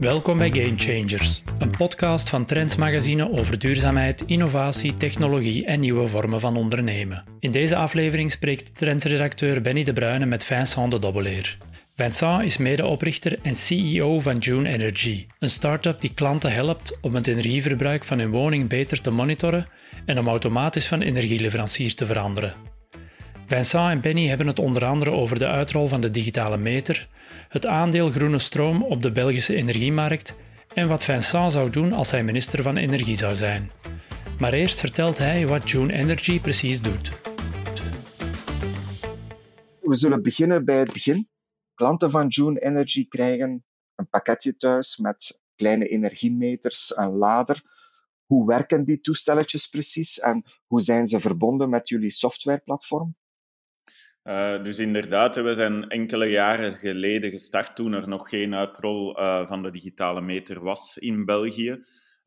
Welkom 0.00 0.38
bij 0.38 0.50
Game 0.50 0.78
Changers, 0.78 1.42
een 1.58 1.70
podcast 1.70 2.28
van 2.28 2.44
Trends 2.44 2.76
Magazine 2.76 3.30
over 3.38 3.58
duurzaamheid, 3.58 4.22
innovatie, 4.26 4.96
technologie 4.96 5.64
en 5.64 5.80
nieuwe 5.80 6.06
vormen 6.06 6.40
van 6.40 6.56
ondernemen. 6.56 7.24
In 7.40 7.50
deze 7.50 7.76
aflevering 7.76 8.30
spreekt 8.30 8.74
Trends-redacteur 8.74 9.60
Benny 9.62 9.84
de 9.84 9.92
Bruyne 9.92 10.26
met 10.26 10.44
Vincent 10.44 10.90
de 10.90 10.98
Dobbeleer. 10.98 11.58
Vincent 11.94 12.42
is 12.42 12.56
medeoprichter 12.56 13.38
en 13.42 13.54
CEO 13.54 14.20
van 14.20 14.38
June 14.38 14.68
Energy, 14.68 15.26
een 15.38 15.50
start-up 15.50 16.00
die 16.00 16.14
klanten 16.14 16.52
helpt 16.52 16.98
om 17.00 17.14
het 17.14 17.26
energieverbruik 17.26 18.04
van 18.04 18.18
hun 18.18 18.30
woning 18.30 18.68
beter 18.68 19.00
te 19.00 19.10
monitoren 19.10 19.66
en 20.06 20.18
om 20.18 20.28
automatisch 20.28 20.86
van 20.86 21.00
energieleverancier 21.00 21.94
te 21.94 22.06
veranderen. 22.06 22.54
Vincent 23.46 23.90
en 23.90 24.00
Benny 24.00 24.26
hebben 24.26 24.46
het 24.46 24.58
onder 24.58 24.84
andere 24.84 25.10
over 25.10 25.38
de 25.38 25.46
uitrol 25.46 25.88
van 25.88 26.00
de 26.00 26.10
digitale 26.10 26.56
meter, 26.56 27.08
het 27.50 27.66
aandeel 27.66 28.10
groene 28.10 28.38
stroom 28.38 28.82
op 28.82 29.02
de 29.02 29.12
Belgische 29.12 29.54
energiemarkt 29.54 30.36
en 30.74 30.88
wat 30.88 31.04
Vincent 31.04 31.52
zou 31.52 31.70
doen 31.70 31.92
als 31.92 32.10
hij 32.10 32.24
minister 32.24 32.62
van 32.62 32.76
Energie 32.76 33.16
zou 33.16 33.34
zijn. 33.34 33.70
Maar 34.38 34.52
eerst 34.52 34.80
vertelt 34.80 35.18
hij 35.18 35.46
wat 35.46 35.70
June 35.70 35.92
Energy 35.92 36.40
precies 36.40 36.82
doet. 36.82 37.10
We 39.80 39.94
zullen 39.94 40.22
beginnen 40.22 40.64
bij 40.64 40.78
het 40.78 40.92
begin. 40.92 41.28
Klanten 41.74 42.10
van 42.10 42.28
June 42.28 42.60
Energy 42.60 43.08
krijgen 43.08 43.64
een 43.94 44.08
pakketje 44.08 44.56
thuis 44.56 44.96
met 44.96 45.42
kleine 45.54 45.88
energiemeters, 45.88 46.96
een 46.96 47.12
lader. 47.12 47.62
Hoe 48.24 48.46
werken 48.46 48.84
die 48.84 49.00
toestelletjes 49.00 49.66
precies 49.66 50.18
en 50.18 50.44
hoe 50.66 50.80
zijn 50.80 51.06
ze 51.06 51.20
verbonden 51.20 51.70
met 51.70 51.88
jullie 51.88 52.10
softwareplatform? 52.10 53.14
Uh, 54.24 54.62
dus 54.62 54.78
inderdaad, 54.78 55.36
we 55.36 55.54
zijn 55.54 55.88
enkele 55.88 56.26
jaren 56.26 56.76
geleden 56.76 57.30
gestart 57.30 57.76
toen 57.76 57.92
er 57.92 58.08
nog 58.08 58.28
geen 58.28 58.54
uitrol 58.54 59.20
uh, 59.20 59.46
van 59.46 59.62
de 59.62 59.70
digitale 59.70 60.20
meter 60.20 60.62
was 60.62 60.98
in 60.98 61.24
België. 61.24 61.70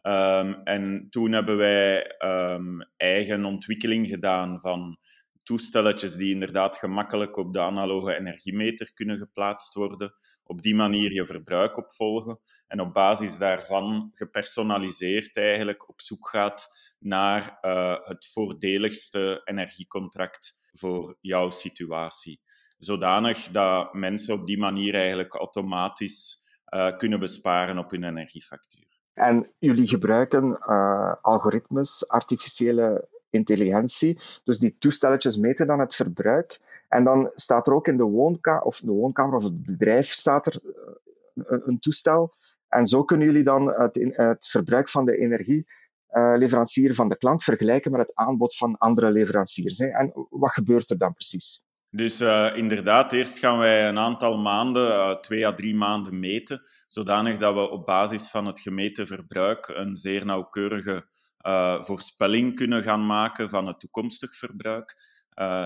Um, 0.01 0.53
en 0.63 1.07
toen 1.09 1.31
hebben 1.31 1.57
wij 1.57 2.15
um, 2.20 2.90
eigen 2.98 3.45
ontwikkeling 3.45 4.07
gedaan 4.07 4.59
van 4.59 4.98
toestelletjes 5.43 6.15
die 6.15 6.34
inderdaad 6.34 6.77
gemakkelijk 6.77 7.37
op 7.37 7.53
de 7.53 7.59
analoge 7.59 8.15
energiemeter 8.15 8.93
kunnen 8.93 9.18
geplaatst 9.18 9.73
worden. 9.73 10.13
Op 10.43 10.62
die 10.62 10.75
manier 10.75 11.13
je 11.13 11.25
verbruik 11.25 11.77
opvolgen 11.77 12.40
en 12.68 12.79
op 12.79 12.93
basis 12.93 13.37
daarvan 13.37 14.12
gepersonaliseerd 14.13 15.37
eigenlijk 15.37 15.90
op 15.90 16.01
zoek 16.01 16.29
gaat 16.29 16.68
naar 16.99 17.57
uh, 17.62 17.96
het 18.03 18.25
voordeligste 18.25 19.41
energiecontract 19.43 20.62
voor 20.74 21.18
jouw 21.21 21.49
situatie. 21.49 22.41
Zodanig 22.77 23.48
dat 23.52 23.93
mensen 23.93 24.34
op 24.34 24.48
die 24.48 24.60
manier 24.60 24.96
eigenlijk 24.96 25.34
automatisch 25.34 26.41
uh, 26.70 26.98
kunnen 26.98 27.20
besparen 27.20 27.77
op 27.77 27.91
hun 27.91 28.04
energiefactuur. 28.04 28.93
En 29.13 29.52
jullie 29.60 29.88
gebruiken 29.88 30.43
uh, 30.43 31.13
algoritmes, 31.21 32.07
artificiële 32.07 33.07
intelligentie. 33.30 34.20
Dus 34.43 34.60
die 34.60 34.76
toestelletjes 34.80 35.38
meten 35.38 35.68
dan 35.68 35.80
het 35.80 35.96
verbruik. 35.96 36.60
En 36.87 37.04
dan 37.04 37.32
staat 37.34 37.68
er 37.68 37.74
ook 37.74 37.87
in 37.87 37.98
de 37.98 38.04
woonkamer, 38.04 38.62
of 38.62 38.80
de 38.80 38.91
woonkamer 38.91 39.37
of 39.37 39.43
het 39.43 39.65
bedrijf 39.65 40.12
staat 40.12 40.46
er 40.46 40.60
uh, 40.63 40.71
een, 41.34 41.62
een, 41.65 41.80
toestel. 41.80 42.34
En 42.68 42.87
zo 42.87 43.04
kunnen 43.04 43.27
jullie 43.27 43.43
dan 43.43 43.68
het, 43.68 43.99
het 44.15 44.48
verbruik 44.48 44.90
van 44.90 45.05
de 45.05 45.18
energie 45.18 45.68
leverancier 46.37 46.95
van 46.95 47.09
de 47.09 47.17
klant 47.17 47.43
vergelijken 47.43 47.91
met 47.91 47.99
het 47.99 48.15
aanbod 48.15 48.57
van 48.57 48.77
andere 48.77 49.11
leveranciers. 49.11 49.77
Hè. 49.77 49.87
En 49.87 50.27
wat 50.29 50.51
gebeurt 50.51 50.89
er 50.89 50.97
dan 50.97 51.13
precies? 51.13 51.65
Dus 51.89 52.21
uh, 52.21 52.51
inderdaad, 52.55 53.11
eerst 53.11 53.39
gaan 53.39 53.57
wij 53.57 53.87
een 53.87 53.97
aantal 53.97 54.37
maanden, 54.37 54.87
uh, 54.87 55.15
twee 55.15 55.47
à 55.47 55.53
drie 55.53 55.75
maanden 55.75 56.19
meten, 56.19 56.61
zodanig 56.87 57.37
dat 57.37 57.53
we 57.53 57.69
op 57.69 57.85
basis 57.85 58.29
van 58.29 58.45
het 58.45 58.59
gemeten 58.59 59.07
verbruik 59.07 59.67
een 59.67 59.95
zeer 59.95 60.25
nauwkeurige 60.25 61.05
voorspelling 61.81 62.55
kunnen 62.55 62.84
gaan 62.84 63.05
maken 63.05 63.49
van 63.49 63.67
het 63.67 63.79
toekomstig 63.79 64.35
verbruik. 64.35 64.95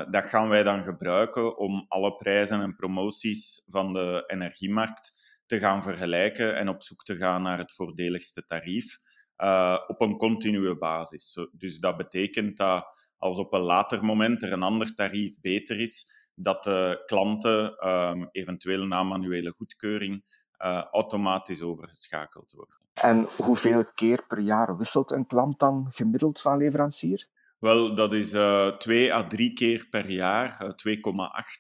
dat 0.10 0.26
gaan 0.26 0.50
wij 0.50 0.64
dan 0.64 0.84
gebruiken 0.84 1.58
om 1.58 1.86
alle 1.88 2.16
prijzen 2.16 2.62
en 2.62 2.76
promoties 2.76 3.64
van 3.68 3.94
de 3.94 4.24
energiemarkt 4.28 5.12
te 5.46 5.60
gaan 5.60 5.84
vergelijken 5.84 6.56
en 6.58 6.70
op 6.70 6.84
zoek 6.84 7.04
te 7.04 7.16
gaan 7.16 7.42
naar 7.42 7.58
het 7.58 7.74
voordeligste 7.74 8.46
tarief 8.46 8.98
uh, 9.38 9.78
op 9.88 10.02
een 10.02 10.18
continue 10.18 10.78
basis. 10.78 11.38
Dus 11.52 11.78
dat 11.78 11.98
betekent 11.98 12.58
dat 12.58 12.86
als 13.18 13.38
op 13.38 13.54
een 13.54 13.62
later 13.62 14.06
moment 14.06 14.44
er 14.44 14.54
een 14.54 14.64
ander 14.64 14.94
tarief 14.94 15.40
beter 15.42 15.80
is, 15.80 16.26
dat 16.36 16.64
de 16.64 17.04
klanten 17.06 17.88
um, 17.88 18.30
eventueel 18.32 18.86
na 18.86 19.04
manuele 19.04 19.54
goedkeuring 19.58 20.24
uh, 20.60 20.84
automatisch 20.92 21.62
overgeschakeld 21.62 22.52
worden. 22.52 22.76
En 22.94 23.28
hoeveel 23.38 23.86
keer 23.96 24.26
per 24.28 24.40
jaar 24.40 24.78
wisselt 24.78 25.12
een 25.12 25.28
klant 25.28 25.60
dan 25.60 25.88
gemiddeld 25.90 26.42
van 26.42 26.58
leverancier? 26.58 27.28
Wel, 27.60 27.96
dat 27.96 28.14
is 28.14 28.34
uh, 28.34 28.70
twee 28.70 29.14
à 29.14 29.28
drie 29.28 29.54
keer 29.54 29.88
per 29.90 30.10
jaar, 30.10 30.62
uh, 30.62 30.96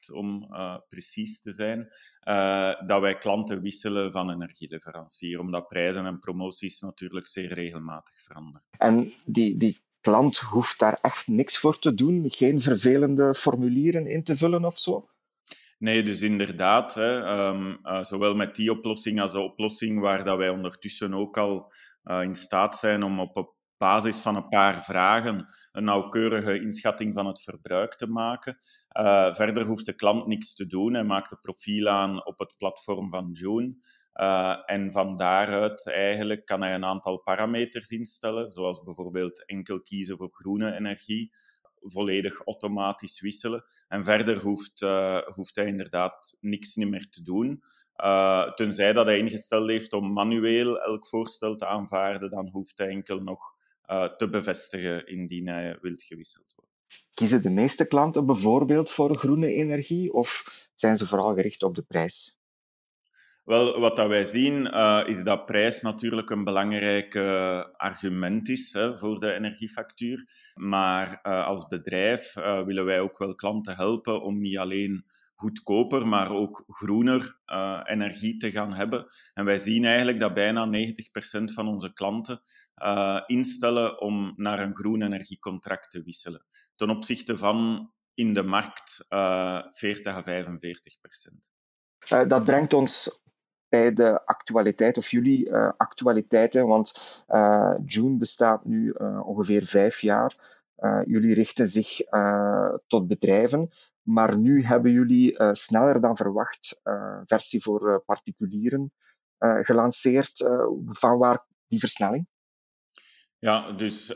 2,8 0.09 0.13
om 0.13 0.47
uh, 0.51 0.77
precies 0.89 1.41
te 1.41 1.51
zijn, 1.51 1.87
dat 2.85 3.01
wij 3.01 3.17
klanten 3.17 3.61
wisselen 3.61 4.11
van 4.11 4.31
energieleverancier, 4.31 5.39
omdat 5.39 5.67
prijzen 5.67 6.05
en 6.05 6.19
promoties 6.19 6.79
natuurlijk 6.79 7.27
zeer 7.27 7.53
regelmatig 7.53 8.21
veranderen. 8.21 8.63
En 8.77 9.13
die, 9.25 9.57
die 9.57 9.81
klant 10.01 10.37
hoeft 10.37 10.79
daar 10.79 10.97
echt 11.01 11.27
niks 11.27 11.57
voor 11.57 11.79
te 11.79 11.93
doen, 11.93 12.25
geen 12.27 12.61
vervelende 12.61 13.35
formulieren 13.35 14.07
in 14.07 14.23
te 14.23 14.37
vullen 14.37 14.65
of 14.65 14.79
zo? 14.79 15.09
Nee, 15.77 16.03
dus 16.03 16.21
inderdaad, 16.21 16.93
hè, 16.93 17.47
um, 17.47 17.79
zowel 18.01 18.35
met 18.35 18.55
die 18.55 18.71
oplossing 18.71 19.21
als 19.21 19.31
de 19.31 19.39
oplossing 19.39 19.99
waar 19.99 20.23
dat 20.23 20.37
wij 20.37 20.49
ondertussen 20.49 21.13
ook 21.13 21.37
al 21.37 21.73
in 22.03 22.35
staat 22.35 22.77
zijn 22.77 23.03
om 23.03 23.19
op 23.19 23.56
basis 23.77 24.17
van 24.17 24.35
een 24.35 24.47
paar 24.47 24.83
vragen 24.83 25.47
een 25.71 25.83
nauwkeurige 25.83 26.59
inschatting 26.59 27.13
van 27.13 27.25
het 27.25 27.41
verbruik 27.41 27.95
te 27.95 28.07
maken. 28.07 28.57
Uh, 28.99 29.35
verder 29.35 29.65
hoeft 29.65 29.85
de 29.85 29.95
klant 29.95 30.27
niks 30.27 30.55
te 30.55 30.67
doen. 30.67 30.93
Hij 30.93 31.03
maakt 31.03 31.31
een 31.31 31.39
profiel 31.41 31.88
aan 31.88 32.25
op 32.25 32.39
het 32.39 32.55
platform 32.57 33.09
van 33.09 33.29
June. 33.31 33.75
Uh, 34.13 34.57
en 34.65 34.91
van 34.91 35.17
daaruit 35.17 35.88
eigenlijk 35.88 36.45
kan 36.45 36.61
hij 36.61 36.73
een 36.73 36.85
aantal 36.85 37.17
parameters 37.17 37.89
instellen, 37.89 38.51
zoals 38.51 38.83
bijvoorbeeld 38.83 39.45
enkel 39.45 39.81
kiezen 39.81 40.17
voor 40.17 40.29
groene 40.31 40.75
energie, 40.75 41.31
volledig 41.81 42.41
automatisch 42.45 43.21
wisselen. 43.21 43.63
En 43.88 44.03
verder 44.03 44.39
hoeft, 44.39 44.81
uh, 44.81 45.21
hoeft 45.21 45.55
hij 45.55 45.65
inderdaad 45.65 46.38
niks 46.39 46.75
meer 46.75 47.09
te 47.09 47.21
doen. 47.23 47.63
Uh, 48.03 48.53
tenzij 48.53 48.94
dat 48.94 49.05
hij 49.05 49.17
ingesteld 49.17 49.69
heeft 49.69 49.94
om 49.94 50.13
manueel 50.13 50.81
elk 50.81 51.07
voorstel 51.07 51.55
te 51.55 51.65
aanvaarden, 51.65 52.29
dan 52.29 52.49
hoeft 52.49 52.77
hij 52.77 52.88
enkel 52.88 53.19
nog 53.19 53.55
te 54.17 54.27
bevestigen 54.31 55.07
indien 55.07 55.47
hij 55.47 55.77
wilt 55.81 56.03
gewisseld 56.03 56.53
worden. 56.55 56.73
Kiezen 57.13 57.41
de 57.41 57.49
meeste 57.49 57.87
klanten 57.87 58.25
bijvoorbeeld 58.25 58.91
voor 58.91 59.15
groene 59.15 59.53
energie 59.53 60.13
of 60.13 60.43
zijn 60.73 60.97
ze 60.97 61.07
vooral 61.07 61.33
gericht 61.33 61.63
op 61.63 61.75
de 61.75 61.81
prijs? 61.81 62.37
Wel, 63.47 63.79
wat 63.79 63.95
dat 63.95 64.07
wij 64.07 64.23
zien 64.23 64.65
uh, 64.65 65.03
is 65.05 65.23
dat 65.23 65.45
prijs 65.45 65.81
natuurlijk 65.81 66.29
een 66.29 66.43
belangrijk 66.43 67.15
uh, 67.15 67.63
argument 67.75 68.49
is 68.49 68.73
hè, 68.73 68.97
voor 68.97 69.19
de 69.19 69.33
energiefactuur. 69.33 70.29
Maar 70.55 71.19
uh, 71.23 71.45
als 71.45 71.67
bedrijf 71.67 72.33
willen 72.65 72.85
wij 72.85 72.99
ook 72.99 73.17
wel 73.17 73.35
klanten 73.35 73.75
helpen 73.75 74.21
om 74.21 74.39
niet 74.39 74.57
alleen 74.57 75.05
goedkoper, 75.37 76.07
maar 76.07 76.31
ook 76.31 76.63
groener 76.67 77.39
uh, 77.45 77.81
energie 77.83 78.37
te 78.37 78.51
gaan 78.51 78.73
hebben. 78.73 79.05
En 79.33 79.45
wij 79.45 79.57
zien 79.57 79.85
eigenlijk 79.85 80.19
dat 80.19 80.33
bijna 80.33 80.67
90% 80.67 80.69
van 81.53 81.67
onze 81.67 81.93
klanten 81.93 82.41
uh, 82.83 83.21
instellen 83.25 84.01
om 84.01 84.33
naar 84.35 84.59
een 84.59 84.75
groen 84.75 85.01
energiecontract 85.01 85.91
te 85.91 86.03
wisselen. 86.03 86.45
Ten 86.75 86.89
opzichte 86.89 87.37
van 87.37 87.89
in 88.13 88.33
de 88.33 88.43
markt 88.43 89.05
uh, 89.09 89.61
40 89.71 90.15
à 90.15 90.23
45%. 92.17 92.27
dat 92.27 92.43
brengt 92.43 92.73
ons 92.73 93.21
bij 93.69 93.93
de 93.93 94.25
actualiteit, 94.25 94.97
of 94.97 95.11
jullie 95.11 95.55
actualiteiten, 95.55 96.67
want 96.67 97.23
June 97.85 98.17
bestaat 98.17 98.65
nu 98.65 98.91
ongeveer 99.23 99.65
vijf 99.65 100.01
jaar. 100.01 100.62
Jullie 101.06 101.33
richten 101.33 101.67
zich 101.67 102.00
tot 102.88 103.07
bedrijven, 103.07 103.69
maar 104.07 104.38
nu 104.38 104.63
hebben 104.63 104.92
jullie 104.92 105.39
uh, 105.39 105.50
sneller 105.51 106.01
dan 106.01 106.15
verwacht 106.15 106.81
versie 107.25 107.62
voor 107.62 108.04
particulieren 108.06 108.92
gelanceerd. 109.62 110.50
van 110.86 111.18
waar 111.18 111.45
die 111.68 111.80
versnelling? 111.80 112.27
Ja, 113.39 113.71
dus 113.71 114.15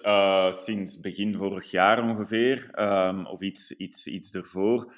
sinds 0.50 1.00
begin 1.00 1.38
vorig 1.38 1.72
jaar 1.72 2.04
ongeveer, 2.04 2.80
um, 2.80 3.26
of 3.26 3.42
iets, 3.42 3.72
iets, 3.72 4.08
iets 4.08 4.32
ervoor, 4.32 4.94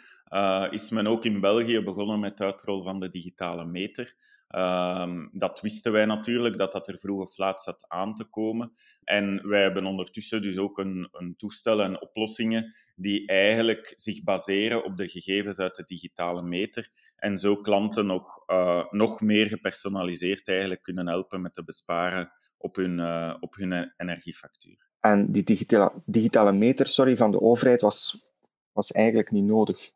is 0.69 0.89
men 0.89 1.07
ook 1.07 1.25
in 1.25 1.39
België 1.39 1.83
begonnen 1.83 2.19
met 2.19 2.37
de 2.37 2.43
uitrol 2.43 2.83
van 2.83 2.99
de 2.99 3.09
digitale 3.09 3.65
meter. 3.65 4.15
Ehm, 4.53 5.27
dat 5.31 5.61
wisten 5.61 5.91
wij 5.91 6.05
natuurlijk, 6.05 6.57
dat 6.57 6.71
dat 6.71 6.87
er 6.87 6.97
vroeg 6.97 7.21
of 7.21 7.37
laat 7.37 7.61
zat 7.61 7.85
aan 7.87 8.15
te 8.15 8.23
komen. 8.23 8.71
En 9.03 9.47
wij 9.47 9.61
hebben 9.61 9.85
ondertussen 9.85 10.41
dus 10.41 10.57
ook 10.57 10.77
een, 10.77 11.07
een 11.11 11.35
toestel 11.37 11.81
en 11.81 12.01
oplossingen 12.01 12.73
die 12.95 13.27
eigenlijk 13.27 13.93
zich 13.95 14.23
baseren 14.23 14.83
op 14.83 14.97
de 14.97 15.07
gegevens 15.07 15.59
uit 15.59 15.75
de 15.75 15.83
digitale 15.85 16.41
meter 16.41 16.89
en 17.15 17.37
zo 17.37 17.55
klanten 17.55 18.05
nog, 18.05 18.43
uh, 18.47 18.85
nog 18.89 19.21
meer 19.21 19.47
gepersonaliseerd 19.47 20.47
eigenlijk 20.47 20.81
kunnen 20.81 21.07
helpen 21.07 21.41
met 21.41 21.53
te 21.53 21.63
besparen 21.63 22.31
op 22.57 22.75
hun, 22.75 22.99
uh, 22.99 23.35
op 23.39 23.55
hun 23.55 23.93
energiefactuur. 23.97 24.89
En 24.99 25.31
die 25.31 25.43
digitale, 25.43 26.01
digitale 26.05 26.51
meter 26.51 26.87
sorry, 26.87 27.17
van 27.17 27.31
de 27.31 27.41
overheid 27.41 27.81
was, 27.81 28.25
was 28.71 28.91
eigenlijk 28.91 29.31
niet 29.31 29.45
nodig? 29.45 29.91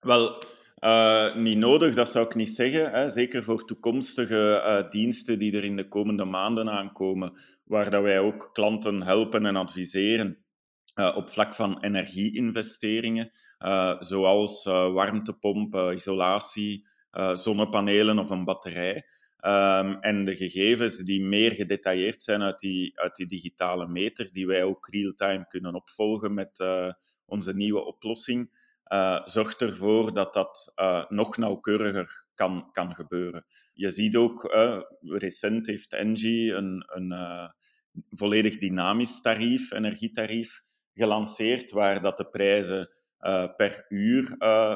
Wel, 0.00 0.42
uh, 0.84 1.34
niet 1.34 1.58
nodig, 1.58 1.94
dat 1.94 2.10
zou 2.10 2.26
ik 2.26 2.34
niet 2.34 2.54
zeggen. 2.54 2.90
Hè. 2.90 3.10
Zeker 3.10 3.44
voor 3.44 3.64
toekomstige 3.64 4.62
uh, 4.66 4.90
diensten 4.90 5.38
die 5.38 5.56
er 5.56 5.64
in 5.64 5.76
de 5.76 5.88
komende 5.88 6.24
maanden 6.24 6.70
aankomen, 6.70 7.40
waar 7.64 7.90
dat 7.90 8.02
wij 8.02 8.18
ook 8.18 8.50
klanten 8.52 9.02
helpen 9.02 9.46
en 9.46 9.56
adviseren 9.56 10.44
uh, 10.94 11.16
op 11.16 11.30
vlak 11.30 11.54
van 11.54 11.82
energieinvesteringen, 11.82 13.30
zoals 13.98 14.64
warmtepomp, 14.64 15.74
isolatie, 15.94 16.86
zonnepanelen 17.34 18.18
of 18.18 18.30
een 18.30 18.44
batterij. 18.44 18.94
Um, 19.44 20.00
en 20.00 20.24
de 20.24 20.36
gegevens 20.36 20.96
die 20.96 21.22
meer 21.22 21.50
gedetailleerd 21.52 22.22
zijn 22.22 22.42
uit 22.42 22.60
die, 22.60 23.00
uit 23.00 23.16
die 23.16 23.26
digitale 23.26 23.88
meter, 23.88 24.32
die 24.32 24.46
wij 24.46 24.64
ook 24.64 24.88
real-time 24.88 25.46
kunnen 25.46 25.74
opvolgen 25.74 26.34
met 26.34 26.64
onze 27.26 27.54
nieuwe 27.54 27.84
oplossing, 27.84 28.61
uh, 28.92 29.20
zorgt 29.24 29.62
ervoor 29.62 30.12
dat 30.12 30.34
dat 30.34 30.72
uh, 30.76 31.04
nog 31.08 31.36
nauwkeuriger 31.36 32.26
kan, 32.34 32.68
kan 32.72 32.94
gebeuren. 32.94 33.44
Je 33.72 33.90
ziet 33.90 34.16
ook, 34.16 34.54
uh, 34.54 34.80
recent 35.00 35.66
heeft 35.66 35.92
Engie 35.92 36.52
een, 36.52 36.84
een 36.86 37.14
volledig 38.08 38.58
dynamisch 38.58 39.20
tarief, 39.20 39.70
energietarief, 39.70 40.62
gelanceerd, 40.94 41.70
waar 41.70 42.02
dat 42.02 42.16
de 42.16 42.28
prijzen 42.28 42.88
per 43.56 43.84
uur 43.88 44.34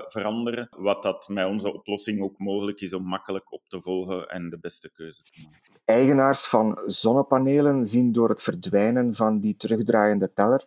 veranderen, 0.09 0.69
wat 0.71 1.03
dat 1.03 1.29
met 1.29 1.47
onze 1.47 1.73
oplossing 1.73 2.23
ook 2.23 2.39
mogelijk 2.39 2.81
is 2.81 2.93
om 2.93 3.03
makkelijk 3.03 3.53
op 3.53 3.69
te 3.69 3.81
volgen 3.81 4.29
en 4.29 4.51
de 4.51 4.59
beste 4.59 4.93
keuze 4.93 5.23
te 5.23 5.43
maken. 5.43 5.81
Eigenaars 5.85 6.47
van 6.47 6.83
zonnepanelen 6.87 7.87
zien 7.87 8.13
door 8.13 8.29
het 8.29 8.43
verdwijnen 8.43 9.15
van 9.15 9.41
die 9.41 9.57
terugdraaiende 9.57 10.33
teller 10.33 10.65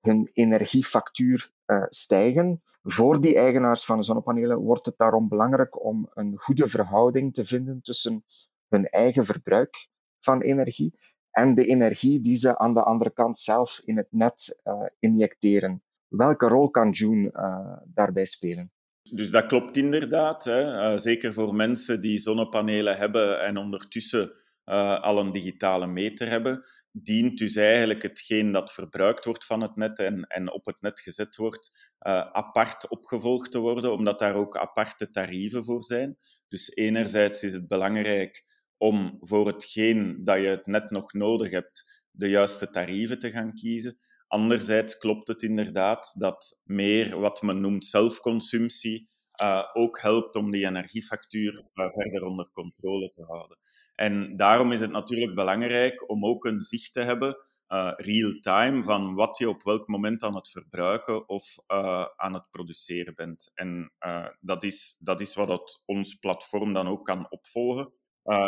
hun 0.00 0.30
energiefactuur 0.32 1.52
stijgen. 1.88 2.62
Voor 2.82 3.20
die 3.20 3.36
eigenaars 3.36 3.84
van 3.84 4.04
zonnepanelen 4.04 4.58
wordt 4.58 4.86
het 4.86 4.98
daarom 4.98 5.28
belangrijk 5.28 5.84
om 5.84 6.10
een 6.14 6.38
goede 6.38 6.68
verhouding 6.68 7.34
te 7.34 7.44
vinden 7.44 7.80
tussen 7.82 8.24
hun 8.68 8.88
eigen 8.88 9.24
verbruik 9.24 9.88
van 10.20 10.40
energie 10.40 10.98
en 11.30 11.54
de 11.54 11.66
energie 11.66 12.20
die 12.20 12.36
ze 12.36 12.58
aan 12.58 12.74
de 12.74 12.82
andere 12.82 13.10
kant 13.10 13.38
zelf 13.38 13.80
in 13.84 13.96
het 13.96 14.08
net 14.10 14.60
uh, 14.64 14.82
injecteren. 14.98 15.82
Welke 16.08 16.46
rol 16.48 16.70
kan 16.70 16.90
June 16.90 17.32
uh, 17.32 17.76
daarbij 17.94 18.24
spelen? 18.24 18.72
Dus 19.02 19.30
dat 19.30 19.46
klopt 19.46 19.76
inderdaad. 19.76 20.44
Hè. 20.44 20.98
zeker 20.98 21.32
voor 21.32 21.54
mensen 21.54 22.00
die 22.00 22.18
zonnepanelen 22.18 22.96
hebben 22.96 23.40
en 23.40 23.56
ondertussen 23.56 24.32
al 24.64 25.18
een 25.18 25.32
digitale 25.32 25.86
meter 25.86 26.28
hebben 26.28 26.64
dient 26.92 27.38
dus 27.38 27.56
eigenlijk 27.56 28.02
hetgeen 28.02 28.52
dat 28.52 28.72
verbruikt 28.72 29.24
wordt 29.24 29.44
van 29.44 29.60
het 29.60 29.76
net 29.76 29.98
en, 29.98 30.22
en 30.22 30.52
op 30.52 30.66
het 30.66 30.80
net 30.80 31.00
gezet 31.00 31.36
wordt, 31.36 31.90
uh, 32.06 32.30
apart 32.32 32.88
opgevolgd 32.88 33.50
te 33.50 33.58
worden, 33.58 33.92
omdat 33.92 34.18
daar 34.18 34.34
ook 34.34 34.56
aparte 34.56 35.10
tarieven 35.10 35.64
voor 35.64 35.84
zijn. 35.84 36.16
Dus 36.48 36.74
enerzijds 36.74 37.42
is 37.42 37.52
het 37.52 37.68
belangrijk 37.68 38.42
om 38.76 39.16
voor 39.20 39.46
hetgeen 39.46 40.24
dat 40.24 40.40
je 40.40 40.46
het 40.46 40.66
net 40.66 40.90
nog 40.90 41.12
nodig 41.12 41.50
hebt, 41.50 42.06
de 42.10 42.28
juiste 42.28 42.70
tarieven 42.70 43.18
te 43.18 43.30
gaan 43.30 43.54
kiezen. 43.54 43.96
Anderzijds 44.26 44.98
klopt 44.98 45.28
het 45.28 45.42
inderdaad 45.42 46.14
dat 46.18 46.60
meer 46.64 47.18
wat 47.18 47.42
men 47.42 47.60
noemt 47.60 47.84
zelfconsumptie 47.84 49.08
uh, 49.42 49.64
ook 49.72 50.00
helpt 50.00 50.36
om 50.36 50.50
die 50.50 50.66
energiefactuur 50.66 51.68
verder 51.72 52.22
onder 52.22 52.50
controle 52.52 53.12
te 53.12 53.24
houden. 53.24 53.58
En 54.00 54.36
daarom 54.36 54.72
is 54.72 54.80
het 54.80 54.90
natuurlijk 54.90 55.34
belangrijk 55.34 56.10
om 56.10 56.26
ook 56.26 56.44
een 56.44 56.60
zicht 56.60 56.92
te 56.92 57.00
hebben, 57.00 57.36
uh, 57.68 57.92
real-time, 57.96 58.84
van 58.84 59.14
wat 59.14 59.38
je 59.38 59.48
op 59.48 59.62
welk 59.62 59.88
moment 59.88 60.22
aan 60.22 60.34
het 60.34 60.48
verbruiken 60.50 61.28
of 61.28 61.58
uh, 61.68 62.06
aan 62.16 62.34
het 62.34 62.50
produceren 62.50 63.14
bent. 63.14 63.50
En 63.54 63.92
uh, 64.06 64.26
dat, 64.40 64.62
is, 64.62 64.96
dat 64.98 65.20
is 65.20 65.34
wat 65.34 65.48
dat 65.48 65.82
ons 65.86 66.14
platform 66.14 66.72
dan 66.72 66.88
ook 66.88 67.04
kan 67.04 67.30
opvolgen 67.30 67.92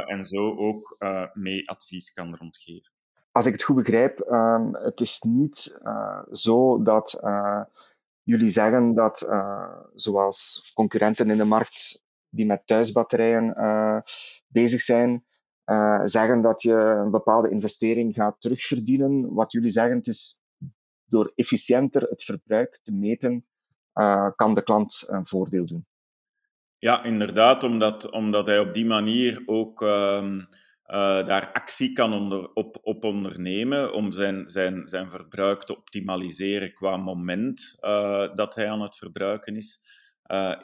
en 0.07 0.25
zo 0.25 0.57
ook 0.57 0.97
mee 1.33 1.69
advies 1.69 2.13
kan 2.13 2.37
rondgeven. 2.37 2.93
Als 3.33 3.47
ik 3.47 3.53
het 3.53 3.63
goed 3.63 3.77
begrijp, 3.77 4.19
um, 4.19 4.75
het 4.75 5.01
is 5.01 5.21
niet 5.21 5.81
zo 6.31 6.83
dat 6.83 7.21
jullie 8.23 8.49
zeggen 8.49 8.95
dat, 8.95 9.29
zoals 9.95 10.71
concurrenten 10.75 11.31
in 11.31 11.39
de 11.39 11.45
markt 11.45 12.03
die 12.29 12.47
met 12.47 12.67
thuisbatterijen 12.67 13.55
bezig 14.49 14.81
zijn, 14.81 15.25
uh, 15.67 16.01
zeggen 16.05 16.43
dat 16.43 16.63
je 16.63 16.75
een 16.75 17.11
bepaalde 17.11 17.51
investering 17.51 18.15
gaat 18.15 18.41
terugverdienen. 18.41 19.35
Wat 19.35 19.53
jullie 19.53 19.71
zeggen, 19.71 19.97
het 19.97 20.07
is 20.07 20.41
door 21.05 21.33
efficiënter 21.35 22.03
het 22.03 22.25
verbruik 22.25 22.81
te 22.83 22.93
meten, 22.93 23.47
uh, 23.95 24.31
kan 24.37 24.55
de 24.55 24.63
klant 24.63 25.05
een 25.07 25.27
voordeel 25.27 25.67
doen. 25.67 25.87
Ja, 26.79 27.05
inderdaad, 27.05 27.63
omdat, 27.63 28.11
omdat 28.11 28.47
hij 28.47 28.59
op 28.59 28.75
die 28.75 28.87
manier 28.87 29.43
ook 29.47 29.83
uh, 29.83 30.39
daar 31.27 31.53
actie 31.53 31.93
kan 31.93 32.13
onder, 32.13 32.53
op, 32.53 32.79
op 32.83 33.05
ondernemen 33.05 33.93
om 33.93 34.13
zijn, 34.13 34.49
zijn, 34.49 34.87
zijn 34.87 35.11
verbruik 35.11 35.63
te 35.63 35.77
optimaliseren 35.77 36.75
qua 36.75 36.97
moment 36.97 37.77
dat 38.35 38.55
hij 38.55 38.71
aan 38.71 38.83
het 38.83 38.97
verbruiken 38.97 39.57
is. 39.57 39.81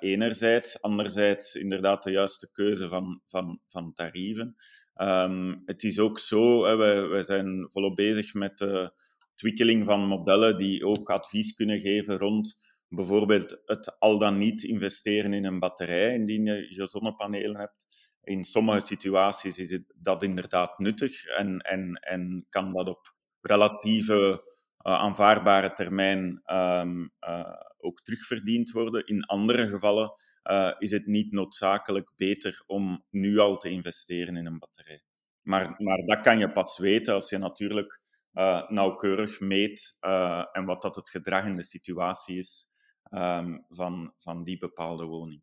enerzijds, 0.01 0.83
anderzijds 0.83 1.55
inderdaad 1.55 2.03
de 2.03 2.11
juiste 2.11 2.51
keuze 2.53 2.89
van, 2.89 3.21
van, 3.27 3.61
van 3.67 3.93
tarieven. 3.93 4.57
Um, 5.03 5.63
het 5.65 5.83
is 5.83 5.99
ook 5.99 6.19
zo, 6.19 6.65
hè, 6.65 6.77
wij 7.09 7.23
zijn 7.23 7.67
volop 7.71 7.97
bezig 7.97 8.35
met 8.35 8.59
de 8.59 8.93
ontwikkeling 9.31 9.87
van 9.87 10.07
modellen 10.07 10.57
die 10.57 10.87
ook 10.87 11.11
advies 11.11 11.55
kunnen 11.55 11.81
geven 11.81 12.19
rond 12.19 12.57
bijvoorbeeld 12.89 13.63
het 13.65 13.99
al 13.99 14.19
dan 14.19 14.39
niet 14.39 14.63
investeren 14.63 15.33
in 15.33 15.45
een 15.45 15.59
batterij 15.59 16.15
indien 16.15 16.45
je 16.45 16.87
zonnepanelen 16.87 17.61
hebt. 17.61 17.87
In 18.23 18.45
sommige 18.45 18.81
situaties 18.81 19.59
is 19.59 19.71
het, 19.71 19.95
dat 19.97 20.23
inderdaad 20.23 20.79
nuttig 20.79 21.25
en, 21.25 21.59
en, 21.59 21.95
en 21.95 22.47
kan 22.49 22.73
dat 22.73 22.89
op 22.89 23.15
relatieve 23.41 24.43
uh, 24.87 24.93
aanvaardbare 24.93 25.73
termijn 25.73 26.43
um, 26.47 27.13
uh, 27.29 27.55
ook 27.79 28.03
terugverdiend 28.03 28.71
worden. 28.71 29.07
In 29.07 29.25
andere 29.25 29.69
gevallen 29.69 30.13
uh, 30.51 30.75
is 30.79 30.91
het 30.91 31.07
niet 31.07 31.33
noodzakelijk 31.33 32.13
beter 32.17 32.63
om 32.67 33.05
nu 33.11 33.39
al 33.39 33.57
te 33.57 33.71
investeren 33.71 34.37
in 34.37 34.47
een 34.47 34.59
batterij. 34.59 35.03
Maar, 35.43 35.75
maar 35.79 35.99
dat 36.07 36.21
kan 36.21 36.39
je 36.39 36.53
pas 36.53 36.79
weten 36.79 37.15
als 37.15 37.31
je 37.31 37.39
natuurlijk 37.39 38.01
uh, 38.33 38.71
nauwkeurig 38.71 39.41
meet 39.41 39.97
uh, 40.01 40.45
en 40.53 40.65
wat 40.65 40.83
dat 40.83 40.97
het 40.97 41.11
gedrag 41.11 41.45
in 41.45 41.57
de 41.57 41.63
situatie 41.63 42.39
is 42.39 42.71
um, 43.11 43.65
van, 43.69 44.13
van 44.17 44.45
die 44.45 44.59
bepaalde 44.59 45.05
woning. 45.05 45.43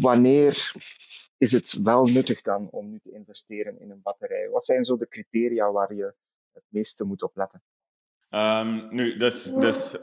Wanneer 0.00 0.72
is 1.38 1.52
het 1.52 1.72
wel 1.82 2.06
nuttig 2.06 2.42
dan 2.42 2.70
om 2.70 2.90
nu 2.90 2.98
te 2.98 3.12
investeren 3.12 3.80
in 3.80 3.90
een 3.90 4.02
batterij? 4.02 4.48
Wat 4.48 4.64
zijn 4.64 4.84
zo 4.84 4.96
de 4.96 5.08
criteria 5.08 5.72
waar 5.72 5.94
je 5.94 6.14
het 6.52 6.64
meeste 6.68 7.04
moet 7.04 7.22
op 7.22 7.36
letten? 7.36 7.62
Um, 8.30 8.94
nu, 8.94 9.16
dus, 9.16 9.44
dus 9.44 9.98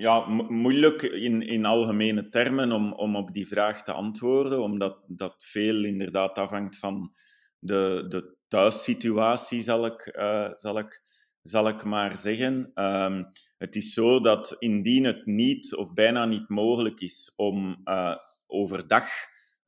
ja, 0.00 0.26
moeilijk 0.48 1.02
in, 1.02 1.42
in 1.42 1.64
algemene 1.64 2.28
termen 2.28 2.72
om, 2.72 2.92
om 2.92 3.16
op 3.16 3.32
die 3.32 3.48
vraag 3.48 3.82
te 3.82 3.92
antwoorden, 3.92 4.62
omdat 4.62 5.04
dat 5.06 5.44
veel 5.44 5.84
inderdaad 5.84 6.38
afhangt 6.38 6.78
van 6.78 7.12
de, 7.58 8.04
de 8.08 8.36
thuissituatie, 8.48 9.62
zal 9.62 9.86
ik, 9.86 10.16
uh, 10.18 10.50
zal 10.54 10.78
ik, 10.78 11.02
zal 11.42 11.68
ik 11.68 11.84
maar 11.84 12.16
zeggen. 12.16 12.70
Um, 12.74 13.26
het 13.58 13.76
is 13.76 13.92
zo 13.92 14.20
dat 14.20 14.56
indien 14.58 15.04
het 15.04 15.26
niet 15.26 15.74
of 15.74 15.92
bijna 15.92 16.24
niet 16.24 16.48
mogelijk 16.48 17.00
is 17.00 17.32
om 17.36 17.80
uh, 17.84 18.16
overdag 18.46 19.08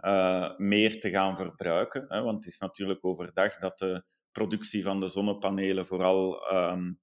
uh, 0.05 0.57
meer 0.57 1.01
te 1.01 1.11
gaan 1.11 1.37
verbruiken, 1.37 2.05
hè, 2.09 2.23
want 2.23 2.45
het 2.45 2.53
is 2.53 2.59
natuurlijk 2.59 3.05
overdag 3.05 3.57
dat 3.57 3.79
de 3.79 4.03
productie 4.31 4.83
van 4.83 5.01
de 5.01 5.09
zonnepanelen 5.09 5.87
vooral 5.87 6.53
um, 6.53 7.01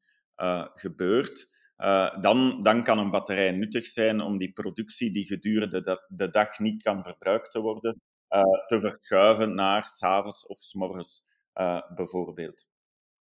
gebeurt. 0.74 1.59
Uh, 1.84 2.22
dan, 2.22 2.62
dan 2.62 2.84
kan 2.84 2.98
een 2.98 3.10
batterij 3.10 3.52
nuttig 3.52 3.88
zijn 3.88 4.22
om 4.22 4.38
die 4.38 4.52
productie 4.52 5.12
die 5.12 5.26
gedurende 5.26 5.82
de, 5.82 6.06
de 6.08 6.30
dag 6.30 6.60
niet 6.60 6.84
kan 6.84 7.04
verbruikt 7.04 7.52
te 7.52 7.60
worden, 7.60 8.02
uh, 8.30 8.42
te 8.66 8.80
verschuiven 8.80 9.56
naar 9.56 9.84
s'avonds 9.84 10.48
of 10.48 10.60
s 10.60 10.74
morgens 10.74 11.40
uh, 11.54 11.82
bijvoorbeeld. 11.96 12.68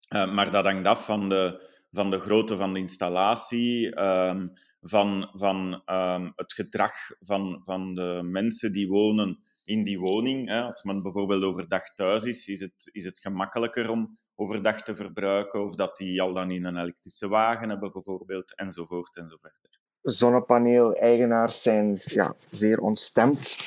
maar 0.09 0.51
dat 0.51 0.65
hangt 0.65 0.87
af 0.87 1.05
van 1.05 1.29
de, 1.29 1.65
van 1.95 2.09
de 2.09 2.19
grootte 2.19 2.57
van 2.57 2.73
de 2.73 2.79
installatie, 2.79 4.01
um, 4.01 4.51
van, 4.81 5.29
van 5.33 5.81
um, 5.85 6.33
het 6.35 6.53
gedrag 6.53 6.93
van, 7.19 7.61
van 7.63 7.93
de 7.93 8.19
mensen 8.23 8.71
die 8.71 8.87
wonen 8.87 9.39
in 9.63 9.83
die 9.83 9.99
woning. 9.99 10.49
Hè. 10.49 10.63
Als 10.63 10.83
men 10.83 11.01
bijvoorbeeld 11.01 11.43
overdag 11.43 11.93
thuis 11.93 12.23
is, 12.23 12.47
is 12.47 12.59
het, 12.59 12.89
is 12.91 13.05
het 13.05 13.19
gemakkelijker 13.19 13.89
om 13.89 14.17
overdag 14.35 14.81
te 14.81 14.95
verbruiken, 14.95 15.63
of 15.63 15.75
dat 15.75 15.97
die 15.97 16.21
al 16.21 16.33
dan 16.33 16.51
in 16.51 16.65
een 16.65 16.77
elektrische 16.77 17.27
wagen 17.27 17.69
hebben 17.69 17.91
bijvoorbeeld, 17.91 18.55
enzovoort 18.55 19.17
enzovoort. 19.17 19.79
Zonnepaneel-eigenaars 20.01 21.61
zijn 21.61 21.97
ja, 22.03 22.35
zeer 22.51 22.79
ontstemd 22.79 23.57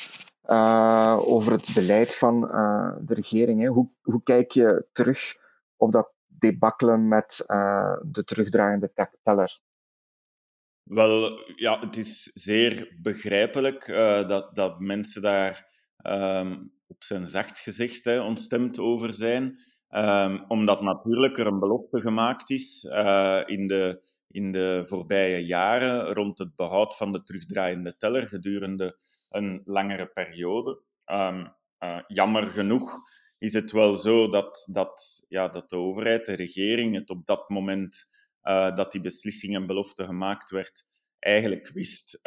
uh, 0.44 1.18
over 1.20 1.52
het 1.52 1.74
beleid 1.74 2.16
van 2.16 2.44
uh, 2.44 2.96
de 3.00 3.14
regering. 3.14 3.60
Hè. 3.60 3.68
Hoe, 3.68 3.90
hoe 4.02 4.22
kijk 4.22 4.50
je 4.50 4.86
terug 4.92 5.36
op 5.76 5.92
dat 5.92 6.12
debakkelen 6.26 7.08
met 7.08 7.44
uh, 7.46 7.96
de 8.02 8.24
terugdraaiende 8.24 8.92
teller? 9.22 9.60
Wel, 10.82 11.38
ja, 11.56 11.80
het 11.80 11.96
is 11.96 12.22
zeer 12.22 12.96
begrijpelijk 13.02 13.86
dat, 14.28 14.56
dat 14.56 14.80
mensen 14.80 15.22
daar 15.22 15.66
um, 16.02 16.72
op 16.86 17.04
zijn 17.04 17.26
zacht 17.26 17.58
gezegd 17.58 18.04
hè, 18.04 18.20
ontstemd 18.20 18.78
over 18.78 19.14
zijn. 19.14 19.58
Um, 19.96 20.44
omdat 20.48 20.80
natuurlijk 20.80 21.38
er 21.38 21.46
een 21.46 21.58
belofte 21.58 22.00
gemaakt 22.00 22.50
is 22.50 22.84
uh, 22.84 23.42
in, 23.46 23.66
de, 23.66 24.02
in 24.30 24.52
de 24.52 24.82
voorbije 24.86 25.44
jaren 25.44 26.14
rond 26.14 26.38
het 26.38 26.56
behoud 26.56 26.96
van 26.96 27.12
de 27.12 27.22
terugdraaiende 27.22 27.96
teller 27.96 28.28
gedurende 28.28 28.96
een 29.30 29.62
langere 29.64 30.06
periode. 30.06 30.80
Um, 31.06 31.54
uh, 31.80 31.98
jammer 32.06 32.46
genoeg 32.46 32.98
is 33.38 33.52
het 33.52 33.72
wel 33.72 33.96
zo 33.96 34.28
dat, 34.28 34.68
dat, 34.72 35.24
ja, 35.28 35.48
dat 35.48 35.70
de 35.70 35.76
overheid, 35.76 36.26
de 36.26 36.34
regering, 36.34 36.94
het 36.94 37.10
op 37.10 37.26
dat 37.26 37.48
moment 37.48 38.04
uh, 38.42 38.74
dat 38.74 38.92
die 38.92 39.00
beslissing 39.00 39.54
en 39.54 39.66
belofte 39.66 40.04
gemaakt 40.04 40.50
werd, 40.50 40.82
eigenlijk 41.18 41.70
wist 41.72 42.20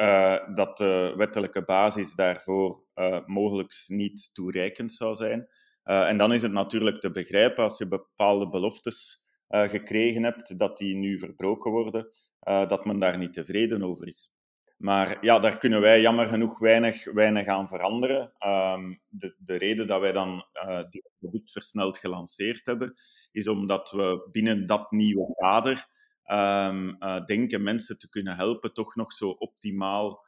dat 0.56 0.77
de 0.77 1.13
wettelijke 1.18 1.63
basis 1.63 2.13
daarvoor 2.13 2.84
mogelijk 3.25 3.84
niet 3.88 4.30
toereikend 4.34 4.94
zou 4.94 5.15
zijn. 5.15 5.48
Uh, 5.85 6.07
en 6.07 6.17
dan 6.17 6.33
is 6.33 6.41
het 6.41 6.51
natuurlijk 6.51 7.00
te 7.00 7.11
begrijpen 7.11 7.63
als 7.63 7.77
je 7.77 7.88
bepaalde 7.88 8.50
beloftes 8.50 9.19
gekregen 9.53 10.23
hebt, 10.23 10.59
dat 10.59 10.77
die 10.77 10.95
nu 10.95 11.19
verbroken 11.19 11.71
worden, 11.71 12.07
dat 12.39 12.85
men 12.85 13.00
daar 13.00 13.17
niet 13.17 13.33
tevreden 13.33 13.83
over 13.83 14.07
is. 14.07 14.31
Maar 14.77 15.25
ja, 15.25 15.39
daar 15.39 15.57
kunnen 15.57 15.81
wij 15.81 16.01
jammer 16.01 16.27
genoeg 16.27 16.59
weinig, 16.59 17.11
weinig 17.11 17.47
aan 17.47 17.67
veranderen. 17.67 18.33
Um, 18.45 19.01
de, 19.07 19.35
de 19.38 19.55
reden 19.55 19.88
dat 19.88 20.00
wij 20.00 20.11
dan 20.11 20.45
dit 20.89 21.09
product 21.19 21.51
versneld 21.51 21.97
gelanceerd 21.97 22.65
hebben, 22.65 22.93
is 23.31 23.47
omdat 23.47 23.91
we 23.91 24.27
binnen 24.31 24.65
dat 24.65 24.91
nieuwe 24.91 25.33
kader 25.35 25.85
uh, 26.25 27.25
denken 27.25 27.63
mensen 27.63 28.00
te 28.00 28.09
kunnen 28.09 28.35
helpen 28.35 28.73
toch 28.73 28.95
nog 28.95 29.13
zo 29.13 29.29
optimaal 29.29 30.25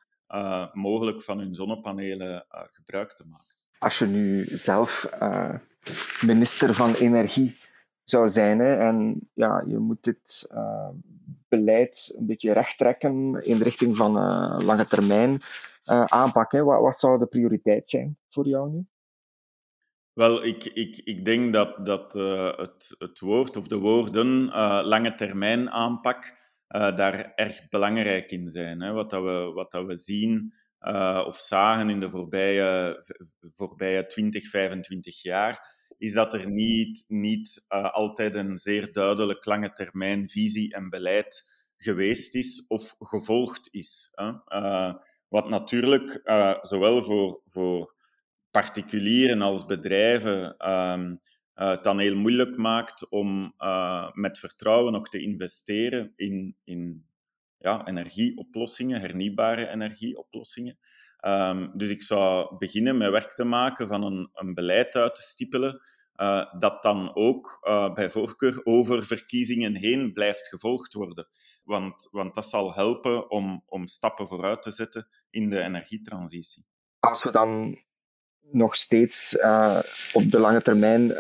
mogelijk 0.73 1.23
van 1.23 1.39
hun 1.39 1.55
zonnepanelen 1.55 2.45
gebruik 2.49 3.13
te 3.13 3.25
maken. 3.27 3.62
Als 3.83 3.99
je 3.99 4.05
nu 4.05 4.45
zelf 4.45 5.09
minister 6.21 6.73
van 6.73 6.93
Energie 6.93 7.55
zou 8.03 8.29
zijn. 8.29 8.59
Hè. 8.59 8.75
En 8.75 9.27
ja, 9.33 9.63
je 9.67 9.77
moet 9.77 10.03
dit 10.03 10.49
uh, 10.53 10.89
beleid 11.47 12.15
een 12.17 12.25
beetje 12.25 12.53
recht 12.53 12.77
trekken 12.77 13.43
in 13.43 13.57
de 13.57 13.63
richting 13.63 13.97
van 13.97 14.17
uh, 14.17 14.65
lange 14.65 14.87
termijn 14.87 15.41
aanpak. 16.05 16.51
Wat, 16.51 16.81
wat, 16.81 16.95
zou 16.95 17.19
de 17.19 17.27
prioriteit 17.27 17.89
zijn 17.89 18.17
voor 18.29 18.47
jou 18.47 18.71
nu? 18.71 18.85
Wel, 20.13 20.43
ik, 20.43 20.63
ik, 20.63 21.01
ik 21.03 21.25
denk 21.25 21.53
dat, 21.53 21.85
dat 21.85 22.13
het, 22.57 22.95
het 22.97 23.19
woord 23.19 23.57
of 23.57 23.67
de 23.67 23.77
woorden 23.77 24.45
lange 24.85 25.15
termijn 25.15 25.69
aanpak 25.69 26.37
daar 26.67 27.31
erg 27.35 27.69
belangrijk 27.69 28.31
in 28.31 28.47
zijn. 28.47 28.81
Hè. 28.81 28.91
Wat, 28.91 29.09
dat 29.09 29.23
we, 29.23 29.51
wat 29.53 29.71
dat 29.71 29.85
we 29.85 29.95
zien 29.95 30.53
of 31.25 31.37
zagen 31.37 31.89
in 31.89 31.99
de 31.99 32.09
voorbije, 32.09 32.97
voorbije 33.53 34.05
20, 34.05 34.49
25 34.49 35.21
jaar 35.21 35.81
is 35.97 36.13
dat 36.13 36.33
er 36.33 36.49
niet, 36.49 37.05
niet 37.07 37.65
uh, 37.69 37.91
altijd 37.91 38.35
een 38.35 38.57
zeer 38.57 38.91
duidelijk 38.91 39.45
lange 39.45 39.71
termijn 39.71 40.29
visie 40.29 40.73
en 40.73 40.89
beleid 40.89 41.43
geweest 41.77 42.35
is 42.35 42.65
of 42.67 42.95
gevolgd 42.99 43.67
is. 43.71 44.11
Hè. 44.11 44.31
Uh, 44.47 44.93
wat 45.27 45.49
natuurlijk 45.49 46.21
zowel 46.61 47.01
voor, 47.01 47.41
voor 47.47 47.95
particulieren 48.51 49.41
als 49.41 49.65
bedrijven 49.65 50.69
um, 50.71 51.19
het 51.53 51.83
dan 51.83 51.99
heel 51.99 52.15
moeilijk 52.15 52.57
maakt 52.57 53.09
om 53.09 53.53
met 54.13 54.39
vertrouwen 54.39 54.93
nog 54.93 55.09
te 55.09 55.21
investeren 55.21 56.13
in, 56.15 56.55
in 56.63 57.05
ja, 57.63 57.87
energieoplossingen, 57.87 58.99
hernieuwbare 58.99 59.67
energieoplossingen. 59.67 60.77
Um, 61.25 61.71
dus 61.73 61.89
ik 61.89 62.03
zou 62.03 62.57
beginnen 62.57 62.97
met 62.97 63.09
werk 63.09 63.33
te 63.33 63.43
maken 63.43 63.87
van 63.87 64.03
een, 64.03 64.29
een 64.33 64.53
beleid 64.53 64.95
uit 64.95 65.15
te 65.15 65.21
stippelen 65.21 65.81
uh, 66.15 66.53
dat 66.59 66.83
dan 66.83 67.15
ook 67.15 67.59
uh, 67.63 67.93
bij 67.93 68.09
voorkeur 68.09 68.61
over 68.63 69.05
verkiezingen 69.05 69.75
heen 69.75 70.13
blijft 70.13 70.47
gevolgd 70.47 70.93
worden. 70.93 71.27
Want, 71.63 72.07
want 72.11 72.35
dat 72.35 72.49
zal 72.49 72.73
helpen 72.73 73.29
om, 73.29 73.63
om 73.65 73.87
stappen 73.87 74.27
vooruit 74.27 74.61
te 74.61 74.71
zetten 74.71 75.07
in 75.29 75.49
de 75.49 75.59
energietransitie. 75.59 76.65
Als 76.99 77.23
we 77.23 77.31
dan 77.31 77.81
nog 78.41 78.75
steeds 78.75 79.33
uh, 79.33 79.79
op 80.13 80.31
de 80.31 80.39
lange 80.39 80.61
termijn 80.61 81.11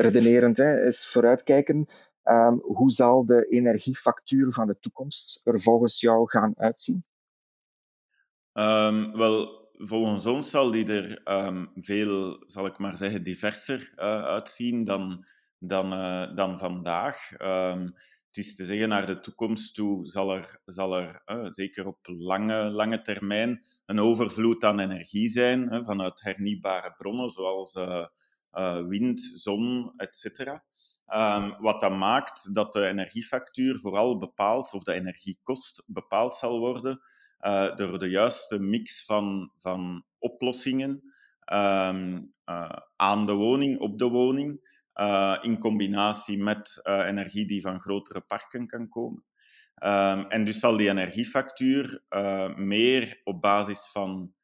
redenerend 0.00 0.56
hè, 0.56 0.86
is 0.86 1.06
vooruitkijken, 1.06 1.88
um, 2.24 2.60
hoe 2.60 2.90
zal 2.90 3.26
de 3.26 3.46
energiefactuur 3.48 4.52
van 4.52 4.66
de 4.66 4.78
toekomst 4.80 5.40
er 5.46 5.60
volgens 5.60 6.00
jou 6.00 6.30
gaan 6.30 6.52
uitzien? 6.56 7.04
Um, 8.52 9.16
wel, 9.16 9.68
volgens 9.72 10.26
ons 10.26 10.50
zal 10.50 10.70
die 10.70 10.92
er 10.92 11.20
um, 11.46 11.70
veel, 11.74 12.42
zal 12.46 12.66
ik 12.66 12.78
maar 12.78 12.96
zeggen, 12.96 13.22
diverser 13.22 13.92
uh, 13.96 14.24
uitzien 14.24 14.84
dan, 14.84 15.24
dan, 15.58 15.92
uh, 15.92 16.36
dan 16.36 16.58
vandaag. 16.58 17.28
Het 18.26 18.44
is 18.44 18.56
te 18.56 18.64
zeggen, 18.64 18.88
naar 18.88 19.06
de 19.06 19.20
toekomst 19.20 19.74
toe 19.74 20.06
zal 20.06 20.30
er, 20.30 20.60
zal 20.64 20.96
er 20.96 21.22
uh, 21.26 21.46
zeker 21.48 21.86
op 21.86 21.98
lange, 22.02 22.70
lange 22.70 23.02
termijn 23.02 23.64
een 23.86 24.00
overvloed 24.00 24.64
aan 24.64 24.78
energie 24.78 25.28
zijn 25.28 25.84
vanuit 25.84 26.22
hernieuwbare 26.22 26.94
bronnen, 26.96 27.30
zoals 27.30 27.74
wind, 28.88 29.20
zon, 29.20 29.92
etc. 29.96 30.60
Um, 31.14 31.56
wat 31.58 31.80
dat 31.80 31.96
maakt 31.96 32.54
dat 32.54 32.72
de 32.72 32.86
energiefactuur 32.86 33.78
vooral 33.78 34.18
bepaald, 34.18 34.72
of 34.72 34.82
de 34.82 34.92
energiekost 34.92 35.82
bepaald 35.86 36.34
zal 36.34 36.58
worden 36.58 37.00
uh, 37.40 37.76
door 37.76 37.98
de 37.98 38.08
juiste 38.08 38.58
mix 38.58 39.04
van, 39.04 39.52
van 39.56 40.04
oplossingen 40.18 40.90
um, 41.52 42.30
aan 42.96 43.26
de 43.26 43.32
woning, 43.32 43.80
op 43.80 43.98
de 43.98 44.08
woning, 44.08 44.80
in 45.42 45.58
combinatie 45.58 46.42
met 46.42 46.80
energie 46.84 47.46
die 47.46 47.60
van 47.60 47.80
grotere 47.80 48.20
parken 48.20 48.66
kan 48.66 48.88
komen. 48.88 49.24
Um, 49.84 50.30
en 50.30 50.44
dus 50.44 50.58
zal 50.58 50.76
die 50.76 50.88
energiefactuur 50.88 52.02
meer 52.56 53.20
op 53.24 53.40
basis 53.40 53.88
van 53.90 54.34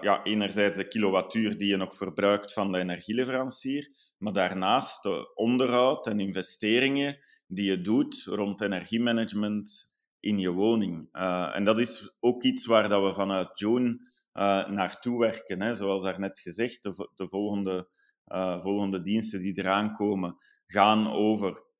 ja, 0.00 0.20
enerzijds 0.22 0.76
de 0.76 0.88
kilowattuur 0.88 1.58
die 1.58 1.68
je 1.68 1.76
nog 1.76 1.96
verbruikt 1.96 2.52
van 2.52 2.72
de 2.72 2.78
energieleverancier, 2.78 3.90
maar 4.18 4.32
daarnaast 4.32 5.02
de 5.02 5.34
onderhoud 5.34 6.06
en 6.06 6.20
investeringen 6.20 7.18
die 7.46 7.70
je 7.70 7.80
doet 7.80 8.22
rond 8.24 8.60
energiemanagement, 8.60 9.92
in 10.22 10.38
je 10.38 10.50
woning. 10.50 11.08
Uh, 11.12 11.56
en 11.56 11.64
dat 11.64 11.78
is 11.78 12.16
ook 12.20 12.42
iets 12.42 12.66
waar 12.66 12.88
dat 12.88 13.02
we 13.02 13.12
vanuit 13.12 13.58
June 13.58 13.90
uh, 14.34 14.68
naartoe 14.68 15.18
werken. 15.18 15.62
Hè. 15.62 15.74
Zoals 15.74 16.02
daarnet 16.02 16.40
gezegd, 16.40 16.82
de, 16.82 17.10
de 17.14 17.28
volgende, 17.28 17.88
uh, 18.26 18.62
volgende 18.62 19.02
diensten 19.02 19.40
die 19.40 19.58
eraan 19.58 19.92
komen, 19.92 20.36
gaan 20.66 21.12
over 21.12 21.70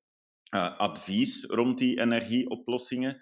advies 0.77 1.45
rond 1.45 1.77
die 1.77 1.99
energieoplossingen. 1.99 3.21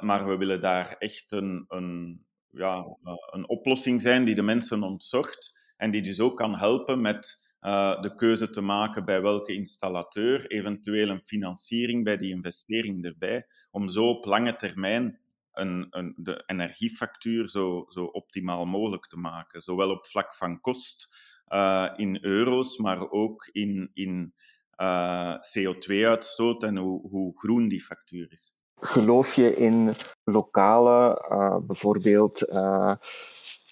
maar 0.00 0.28
we 0.28 0.36
willen 0.36 0.60
daar 0.60 0.96
echt 0.98 1.32
een, 1.32 1.64
een, 1.68 2.26
ja, 2.58 2.96
een 3.30 3.48
oplossing 3.48 4.02
zijn 4.02 4.24
die 4.24 4.34
de 4.34 4.42
mensen 4.42 4.82
ontzocht 4.82 5.72
en 5.76 5.90
die 5.90 6.02
dus 6.02 6.20
ook 6.20 6.36
kan 6.36 6.56
helpen 6.56 7.00
met 7.00 7.54
uh, 7.60 8.00
de 8.00 8.14
keuze 8.14 8.50
te 8.50 8.60
maken 8.60 9.04
bij 9.04 9.22
welke 9.22 9.52
installateur, 9.52 10.46
eventueel 10.46 11.08
een 11.08 11.24
financiering 11.24 12.04
bij 12.04 12.16
die 12.16 12.30
investering 12.30 13.04
erbij, 13.04 13.46
om 13.70 13.88
zo 13.88 14.08
op 14.08 14.24
lange 14.24 14.56
termijn 14.56 15.20
een, 15.52 15.86
een, 15.90 16.14
de 16.16 16.42
energiefactuur 16.46 17.48
zo, 17.48 17.84
zo 17.88 18.04
optimaal 18.04 18.64
mogelijk 18.64 19.06
te 19.06 19.18
maken. 19.18 19.62
Zowel 19.62 19.90
op 19.90 20.06
vlak 20.06 20.34
van 20.34 20.60
kost 20.60 21.16
uh, 21.48 21.92
in 21.96 22.18
euro's, 22.20 22.76
maar 22.76 23.10
ook 23.10 23.48
in, 23.52 23.90
in 23.92 24.34
uh, 24.76 25.34
eh, 25.34 25.40
CO2-uitstoot 25.58 26.62
en 26.62 26.76
hoe, 26.76 27.08
hoe 27.08 27.38
groen 27.38 27.68
die 27.68 27.82
factuur 27.82 28.32
is. 28.32 28.57
Geloof 28.80 29.34
je 29.34 29.54
in 29.54 29.94
lokale, 30.24 31.24
bijvoorbeeld 31.66 32.48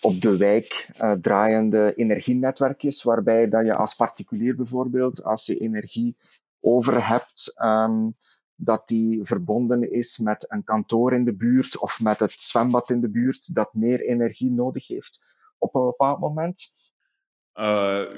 op 0.00 0.20
de 0.20 0.36
wijk 0.36 0.88
uh, 1.00 1.12
draaiende 1.12 1.94
energienetwerkjes, 1.94 3.02
waarbij 3.02 3.48
dat 3.48 3.64
je 3.64 3.74
als 3.74 3.94
particulier 3.94 4.56
bijvoorbeeld, 4.56 5.24
als 5.24 5.46
je 5.46 5.58
energie 5.58 6.16
over 6.60 7.08
hebt, 7.08 7.54
um, 7.62 8.16
dat 8.54 8.88
die 8.88 9.24
verbonden 9.24 9.90
is 9.90 10.18
met 10.18 10.52
een 10.52 10.64
kantoor 10.64 11.12
in 11.12 11.24
de 11.24 11.36
buurt 11.36 11.78
of 11.78 12.00
met 12.00 12.18
het 12.18 12.32
zwembad 12.42 12.90
in 12.90 13.00
de 13.00 13.10
buurt 13.10 13.54
dat 13.54 13.74
meer 13.74 14.00
energie 14.00 14.50
nodig 14.50 14.86
heeft. 14.86 15.24
op 15.58 15.74
een 15.74 15.84
bepaald 15.84 16.20
moment? 16.20 16.74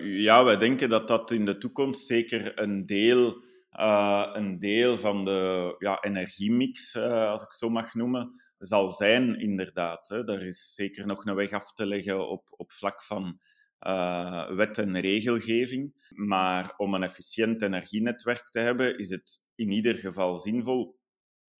ja, 0.00 0.44
wij 0.44 0.56
denken 0.56 0.88
dat 0.88 1.08
dat 1.08 1.30
in 1.30 1.44
de 1.44 1.58
toekomst 1.58 2.06
zeker 2.06 2.60
een 2.60 2.86
deel 2.86 3.42
uh, 3.78 4.28
een 4.32 4.58
deel 4.58 4.98
van 4.98 5.24
de 5.24 5.74
ja, 5.78 6.00
energiemix, 6.00 6.94
uh, 6.94 7.30
als 7.30 7.42
ik 7.42 7.52
zo 7.52 7.68
mag 7.68 7.94
noemen, 7.94 8.28
zal 8.58 8.90
zijn, 8.90 9.40
inderdaad. 9.40 10.08
Hè. 10.08 10.22
Daar 10.22 10.42
is 10.42 10.74
zeker 10.74 11.06
nog 11.06 11.24
een 11.24 11.34
weg 11.34 11.52
af 11.52 11.72
te 11.72 11.86
leggen 11.86 12.28
op, 12.28 12.48
op 12.56 12.72
vlak 12.72 13.02
van 13.02 13.38
uh, 13.86 14.50
wet 14.50 14.78
en 14.78 15.00
regelgeving. 15.00 16.08
Maar 16.14 16.74
om 16.76 16.94
een 16.94 17.02
efficiënt 17.02 17.62
energienetwerk 17.62 18.50
te 18.50 18.58
hebben, 18.58 18.98
is 18.98 19.10
het 19.10 19.48
in 19.54 19.70
ieder 19.70 19.94
geval 19.94 20.38
zinvol 20.38 20.98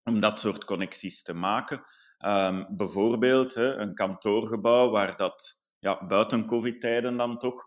om 0.05 0.21
dat 0.21 0.41
soort 0.41 0.65
connecties 0.65 1.23
te 1.23 1.35
maken. 1.35 1.83
Um, 2.27 2.77
bijvoorbeeld 2.77 3.55
hè, 3.55 3.77
een 3.77 3.95
kantoorgebouw 3.95 4.91
waar 4.91 5.17
dat 5.17 5.63
ja, 5.79 6.07
buiten 6.07 6.47
COVID-tijden 6.47 7.17
dan 7.17 7.39
toch 7.39 7.65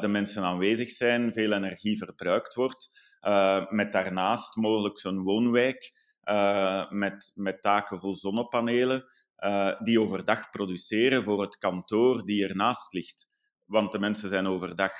de 0.00 0.08
mensen 0.08 0.42
aanwezig 0.42 0.90
zijn, 0.90 1.32
veel 1.32 1.52
energie 1.52 1.98
verbruikt 1.98 2.54
wordt 2.54 3.11
uh, 3.22 3.70
met 3.70 3.92
daarnaast 3.92 4.56
mogelijk 4.56 4.98
zo'n 4.98 5.22
woonwijk 5.22 5.92
uh, 6.24 6.90
met, 6.90 7.32
met 7.34 7.62
taken 7.62 7.98
vol 7.98 8.16
zonnepanelen, 8.16 9.04
uh, 9.38 9.80
die 9.80 10.00
overdag 10.00 10.50
produceren 10.50 11.24
voor 11.24 11.40
het 11.40 11.56
kantoor 11.56 12.24
die 12.24 12.48
ernaast 12.48 12.92
ligt. 12.92 13.30
Want 13.64 13.92
de 13.92 13.98
mensen 13.98 14.28
zijn 14.28 14.46
overdag 14.46 14.92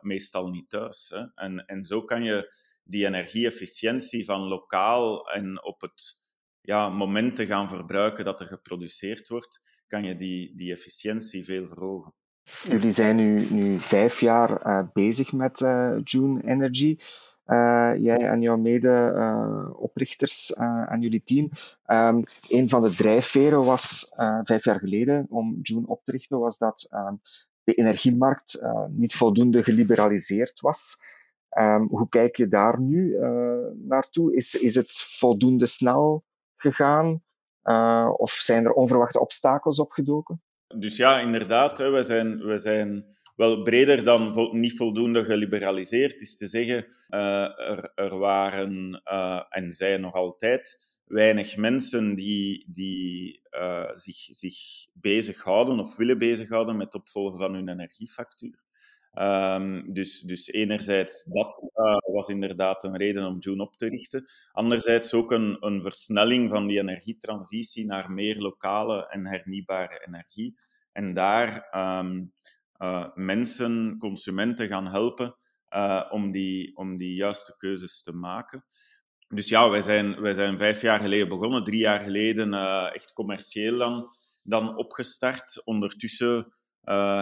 meestal 0.00 0.48
niet 0.48 0.70
thuis. 0.70 1.08
Hè. 1.14 1.24
En, 1.34 1.64
en 1.66 1.84
zo 1.84 2.02
kan 2.02 2.22
je 2.22 2.54
die 2.84 3.06
energie-efficiëntie 3.06 4.24
van 4.24 4.40
lokaal 4.40 5.30
en 5.30 5.64
op 5.64 5.80
het 5.80 6.22
ja, 6.60 6.88
moment 6.88 7.36
te 7.36 7.46
gaan 7.46 7.68
verbruiken 7.68 8.24
dat 8.24 8.40
er 8.40 8.46
geproduceerd 8.46 9.28
wordt, 9.28 9.82
kan 9.86 10.04
je 10.04 10.16
die, 10.16 10.56
die 10.56 10.72
efficiëntie 10.72 11.44
veel 11.44 11.66
verhogen. 11.66 12.14
Jullie 12.68 12.90
zijn 12.90 13.16
nu, 13.16 13.50
nu 13.50 13.78
vijf 13.78 14.20
jaar 14.20 14.90
bezig 14.92 15.32
met 15.32 15.58
June 16.04 16.42
Energy. 16.44 16.96
Uh, 17.46 17.92
jij 17.98 18.18
en 18.18 18.40
jouw 18.40 18.56
mede-oprichters 18.56 20.50
uh, 20.50 20.92
en 20.92 21.00
jullie 21.00 21.22
team. 21.24 21.50
Um, 21.86 22.22
een 22.48 22.68
van 22.68 22.82
de 22.82 22.94
drijfveren 22.94 23.64
was 23.64 24.12
vijf 24.44 24.64
jaar 24.64 24.78
geleden 24.78 25.26
om 25.28 25.58
June 25.62 25.86
op 25.86 26.04
te 26.04 26.10
richten, 26.10 26.38
was 26.38 26.58
dat 26.58 26.86
ehm, 26.90 27.14
de 27.64 27.74
energiemarkt 27.74 28.62
niet 28.88 29.14
voldoende 29.14 29.62
geliberaliseerd 29.62 30.60
was. 30.60 30.96
Um, 31.58 31.88
hoe 31.88 32.08
kijk 32.08 32.36
je 32.36 32.48
daar 32.48 32.80
nu 32.80 33.16
naartoe? 33.74 34.34
Is, 34.34 34.54
is 34.54 34.74
het 34.74 34.96
voldoende 34.96 35.66
snel 35.66 36.24
gegaan? 36.56 37.22
of 38.16 38.30
zijn 38.30 38.64
er 38.64 38.72
onverwachte 38.72 39.20
obstakels 39.20 39.78
opgedoken? 39.78 40.42
Dus 40.78 40.96
ja, 40.96 41.20
inderdaad, 41.20 41.78
we, 41.78 42.02
zijn, 42.02 42.38
we 42.38 42.58
zijn 42.58 43.04
wel 43.36 43.62
breder 43.62 44.04
dan 44.04 44.48
niet 44.52 44.76
voldoende 44.76 45.24
geliberaliseerd, 45.24 46.20
is 46.20 46.36
te 46.36 46.46
zeggen, 46.46 46.86
uh, 47.10 47.58
er, 47.58 47.92
er, 47.94 48.18
waren 48.18 49.02
uh, 49.04 49.42
en 49.48 49.70
zijn 49.70 50.00
nog 50.00 50.14
altijd 50.14 50.92
weinig 51.04 51.56
mensen 51.56 52.14
die, 52.14 52.64
die 52.68 53.40
uh, 53.50 53.90
zich, 53.94 54.16
zich 54.16 54.56
bezighouden 54.92 55.78
of 55.78 55.96
willen 55.96 56.18
bezighouden 56.18 56.76
met 56.76 56.92
het 56.92 57.02
opvolgen 57.02 57.38
van 57.38 57.54
hun 57.54 57.68
energiefactuur. 57.68 58.62
Um, 59.18 59.92
dus, 59.92 60.20
dus 60.20 60.48
enerzijds, 60.48 61.24
dat 61.24 61.70
was 62.12 62.28
inderdaad 62.28 62.84
een 62.84 62.96
reden 62.96 63.26
om 63.26 63.38
June 63.38 63.62
op 63.62 63.76
te 63.76 63.88
richten. 63.88 64.26
Anderzijds 64.52 65.12
ook 65.12 65.32
een, 65.32 65.56
een 65.60 65.82
versnelling 65.82 66.50
van 66.50 66.66
die 66.66 66.78
energietransitie 66.78 67.86
naar 67.86 68.10
meer 68.10 68.38
lokale 68.38 69.08
en 69.08 69.26
hernieuwbare 69.26 70.04
energie. 70.06 70.58
En 70.92 71.14
daar 71.14 71.68
um, 72.00 72.32
uh, 72.78 73.06
mensen, 73.14 73.96
consumenten 73.98 74.68
gaan 74.68 74.86
helpen 74.86 75.36
uh, 75.74 76.04
om, 76.10 76.30
die, 76.30 76.76
om 76.76 76.96
die 76.96 77.14
juiste 77.14 77.56
keuzes 77.56 78.02
te 78.02 78.12
maken. 78.12 78.64
Dus 79.28 79.48
ja, 79.48 79.70
wij 79.70 79.82
zijn, 79.82 80.20
wij 80.20 80.34
zijn 80.34 80.58
vijf 80.58 80.80
jaar 80.80 81.00
geleden 81.00 81.28
begonnen, 81.28 81.64
drie 81.64 81.78
jaar 81.78 82.00
geleden 82.00 82.52
uh, 82.52 82.94
echt 82.94 83.12
commercieel 83.12 83.78
dan, 83.78 84.08
dan 84.42 84.76
opgestart. 84.76 85.62
Ondertussen 85.64 86.52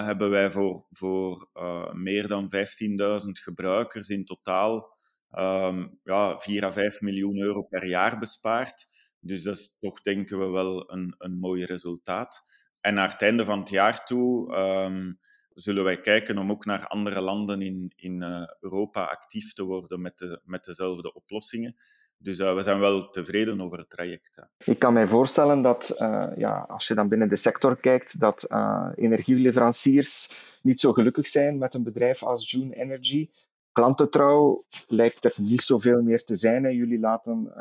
hebben 0.05 0.31
wij 0.31 0.51
voor, 0.51 0.87
voor 0.91 1.49
meer 1.93 2.29
dan 2.29 2.53
15.000 2.55 3.29
gebruikers 3.33 4.09
in 4.09 4.25
totaal 4.25 4.93
um, 5.39 5.99
ja, 6.05 6.39
4 6.39 6.65
à 6.65 6.71
5 6.71 7.01
miljoen 7.01 7.39
euro 7.39 7.63
per 7.63 7.87
jaar 7.87 8.19
bespaard. 8.19 8.87
Dus 9.21 9.43
dat 9.43 9.57
is 9.57 9.77
toch, 9.81 10.01
denken 10.01 10.39
we, 10.39 10.51
wel 10.51 10.93
een, 10.93 11.15
een 11.19 11.39
mooi 11.39 11.65
resultaat. 11.65 12.43
En 12.81 12.95
naar 12.95 13.11
het 13.11 13.23
einde 13.23 13.45
van 13.45 13.59
het 13.59 13.69
jaar 13.69 14.05
toe 14.05 14.57
um, 14.57 15.19
zullen 15.55 15.85
wij 15.85 16.01
kijken 16.01 16.39
om 16.39 16.51
ook 16.51 16.65
naar 16.65 16.87
andere 16.87 17.21
landen 17.21 17.63
in, 17.63 17.93
in 17.97 18.23
uh, 18.23 18.43
Europa 18.61 19.05
actief 19.05 19.53
te 19.53 19.65
worden 19.65 20.01
met, 20.01 20.19
de, 20.19 20.41
met 20.45 20.65
dezelfde 20.65 21.13
oplossingen. 21.15 21.75
Dus 22.19 22.39
uh, 22.39 22.55
we 22.55 22.63
zijn 22.63 22.81
wel 22.81 23.11
tevreden 23.11 23.61
over 23.61 23.79
het 23.79 23.91
traject. 23.91 24.43
Ik 24.65 24.79
kan 24.79 24.93
mij 24.93 25.07
voorstellen 25.07 25.63
dat, 25.63 25.97
uh, 25.99 26.27
ja, 26.37 26.65
als 26.69 26.89
je 26.89 26.95
dan 26.95 27.09
binnen 27.09 27.29
de 27.29 27.37
sector 27.37 27.77
kijkt, 27.77 28.21
dat 28.21 28.47
energieleveranciers 28.95 30.31
niet 30.63 30.81
zo 30.81 30.93
gelukkig 30.93 31.27
zijn 31.27 31.59
met 31.59 31.75
een 31.75 31.83
bedrijf 31.83 32.23
als 32.23 32.51
June 32.51 32.75
Energy. 32.75 33.31
Klantentrouw 33.73 34.65
lijkt 34.87 35.25
er 35.25 35.35
niet 35.37 35.63
zoveel 35.63 36.03
meer 36.03 36.25
te 36.25 36.37
zijn. 36.37 36.65
Hè. 36.65 36.71
Jullie 36.71 36.99
laten 36.99 37.53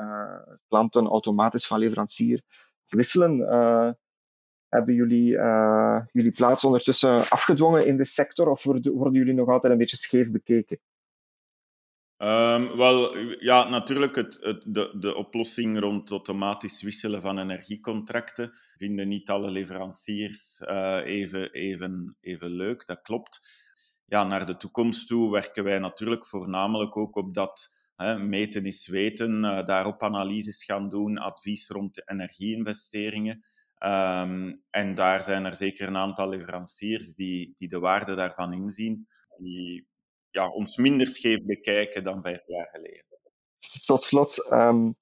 klanten 0.67 1.08
automatisch 1.08 1.67
van 1.67 1.80
leverancier 1.80 2.41
wisselen. 2.88 3.38
Hebben 4.71 4.95
jullie 4.95 5.31
uh, 5.31 6.01
jullie 6.12 6.31
plaats 6.31 6.63
ondertussen 6.63 7.29
afgedwongen 7.29 7.88
in 7.88 7.97
de 7.97 8.05
sector 8.05 8.49
of 8.49 8.63
worden, 8.63 9.13
jullie 9.13 9.34
nog 9.34 9.47
altijd 9.47 9.71
een 9.71 9.79
beetje 9.79 9.97
scheef 9.97 10.31
bekeken? 10.31 10.79
Um, 12.17 12.77
wel, 12.77 13.17
ja, 13.17 13.69
natuurlijk, 13.69 14.15
het, 14.15 14.38
het, 14.41 14.63
de, 14.67 14.95
de 14.99 15.15
oplossing 15.15 15.79
rond 15.79 16.10
automatisch 16.10 16.81
wisselen 16.81 17.21
van 17.21 17.39
energiecontracten 17.39 18.51
vinden 18.77 19.07
niet 19.07 19.29
alle 19.29 19.51
leveranciers 19.51 20.62
uh, 20.62 20.99
even, 21.03 21.51
even, 21.51 22.17
even 22.21 22.49
leuk, 22.51 22.86
dat 22.86 23.01
klopt. 23.01 23.39
Ja, 24.05 24.23
naar 24.23 24.45
de 24.45 24.57
toekomst 24.57 25.07
toe 25.07 25.31
werken 25.31 25.63
wij 25.63 25.79
natuurlijk 25.79 26.25
voornamelijk 26.25 26.97
ook 26.97 27.15
op 27.15 27.34
dat 27.34 27.69
hè, 27.95 28.19
meten 28.19 28.65
is 28.65 28.88
weten, 28.88 29.43
uh, 29.43 29.65
daarop 29.65 30.03
analyses 30.03 30.63
gaan 30.63 30.89
doen, 30.89 31.17
advies 31.17 31.69
rond 31.69 32.10
energieinvesteringen. 32.10 33.43
Um, 33.84 34.63
en 34.70 34.96
daar 34.96 35.24
zijn 35.24 35.46
er 35.46 35.56
zeker 35.56 35.88
een 35.88 35.98
aantal 35.98 36.30
leveranciers 36.30 37.15
die, 37.15 37.54
die 37.56 37.67
de 37.67 37.80
waarde 37.80 38.15
daarvan 38.15 38.54
inzien, 38.54 39.08
die 39.38 39.88
ja, 40.30 40.50
ons 40.50 40.78
minder 40.78 41.08
scheef 41.08 41.44
bekijken 41.44 42.04
dan 42.04 42.22
vijf 42.22 42.48
jaar 42.48 42.67
geleden. 42.72 43.06
Tot 43.86 44.04
slot, 44.04 44.52
um, 44.52 44.96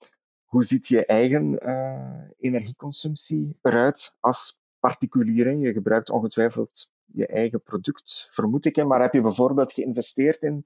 hoe 0.45 0.63
ziet 0.63 0.87
je 0.87 1.05
eigen 1.05 1.67
uh, 1.67 2.29
energieconsumptie 2.39 3.57
eruit 3.61 4.17
als 4.19 4.59
particulier? 4.79 5.55
Je 5.55 5.73
gebruikt 5.73 6.09
ongetwijfeld 6.09 6.91
je 7.05 7.27
eigen 7.27 7.63
product, 7.63 8.27
vermoed 8.29 8.65
ik. 8.65 8.83
Maar 8.85 9.01
heb 9.01 9.13
je 9.13 9.21
bijvoorbeeld 9.21 9.73
geïnvesteerd 9.73 10.41
in 10.43 10.65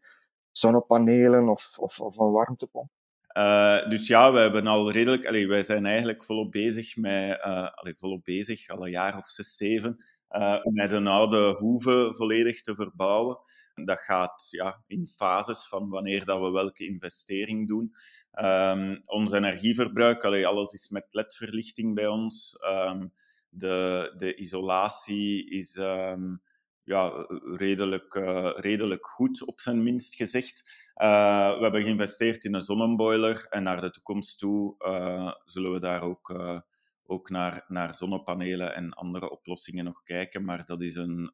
zonnepanelen 0.52 1.50
of, 1.50 1.80
of, 1.80 2.00
of 2.00 2.18
een 2.18 2.32
warmtepomp? 2.32 2.92
Uh, 3.34 3.90
dus 3.90 4.08
ja, 4.08 4.34
we 4.34 4.40
hebben 4.40 4.68
al 4.68 4.92
redelijk, 4.92 5.48
wij 5.48 5.64
zijn 5.64 5.86
eigenlijk 5.86 6.24
volop 6.24 6.52
bezig 6.52 6.98
met, 6.98 7.42
allee, 7.42 7.96
volop 7.96 8.24
bezig, 8.24 8.70
al 8.70 8.86
een 8.86 8.92
jaar 8.92 9.18
of 9.18 9.26
zes, 9.26 9.56
zeven, 9.56 10.06
uh, 10.30 10.64
met 10.64 10.92
een 10.92 11.08
oude 11.08 11.56
hoeve 11.60 12.14
volledig 12.16 12.62
te 12.62 12.76
verbouwen. 12.76 13.38
Dat 13.86 14.00
gaat 14.00 14.48
ja, 14.50 14.84
in 14.88 15.08
fases 15.08 15.68
van 15.68 15.90
wanneer 15.90 16.26
dat 16.26 16.42
we 16.42 16.50
welke 16.50 16.86
investering 16.86 17.68
doen. 17.68 17.94
Um, 18.42 19.00
ons 19.06 19.32
energieverbruik, 19.32 20.24
alles 20.24 20.72
is 20.72 20.90
met 20.90 21.14
ledverlichting 21.14 21.96
bij 21.96 22.08
ons. 22.08 22.58
Um, 22.66 23.12
de, 23.50 24.14
de 24.18 24.36
isolatie 24.36 25.50
is 25.50 25.76
um, 25.76 26.42
ja, 26.84 27.28
redelijk, 27.56 28.14
redelijk 28.56 29.08
goed, 29.08 29.46
op 29.46 29.60
zijn 29.60 29.84
minst 29.84 30.16
gezegd. 30.16 30.83
Uh, 31.02 31.56
we 31.58 31.62
hebben 31.62 31.84
geïnvesteerd 31.84 32.46
in 32.46 32.54
een 32.54 32.62
zonneboiler 32.62 33.46
en 33.50 33.64
naar 33.64 33.82
de 33.82 33.90
toekomst 33.90 34.40
toe 34.40 34.76
uh, 34.78 35.34
zullen 35.46 35.72
we 35.72 35.80
daar 35.80 36.02
ook, 36.02 36.30
uh, 36.30 36.60
ook 37.04 37.30
naar, 37.30 37.66
naar 37.68 37.96
zonnepanelen 37.96 38.76
en 38.76 38.94
andere 38.94 39.30
oplossingen 39.30 39.86
nog 39.86 40.04
kijken. 40.04 40.46
Maar 40.46 40.66
dat 40.66 40.82
is 40.82 40.96
een 40.96 41.34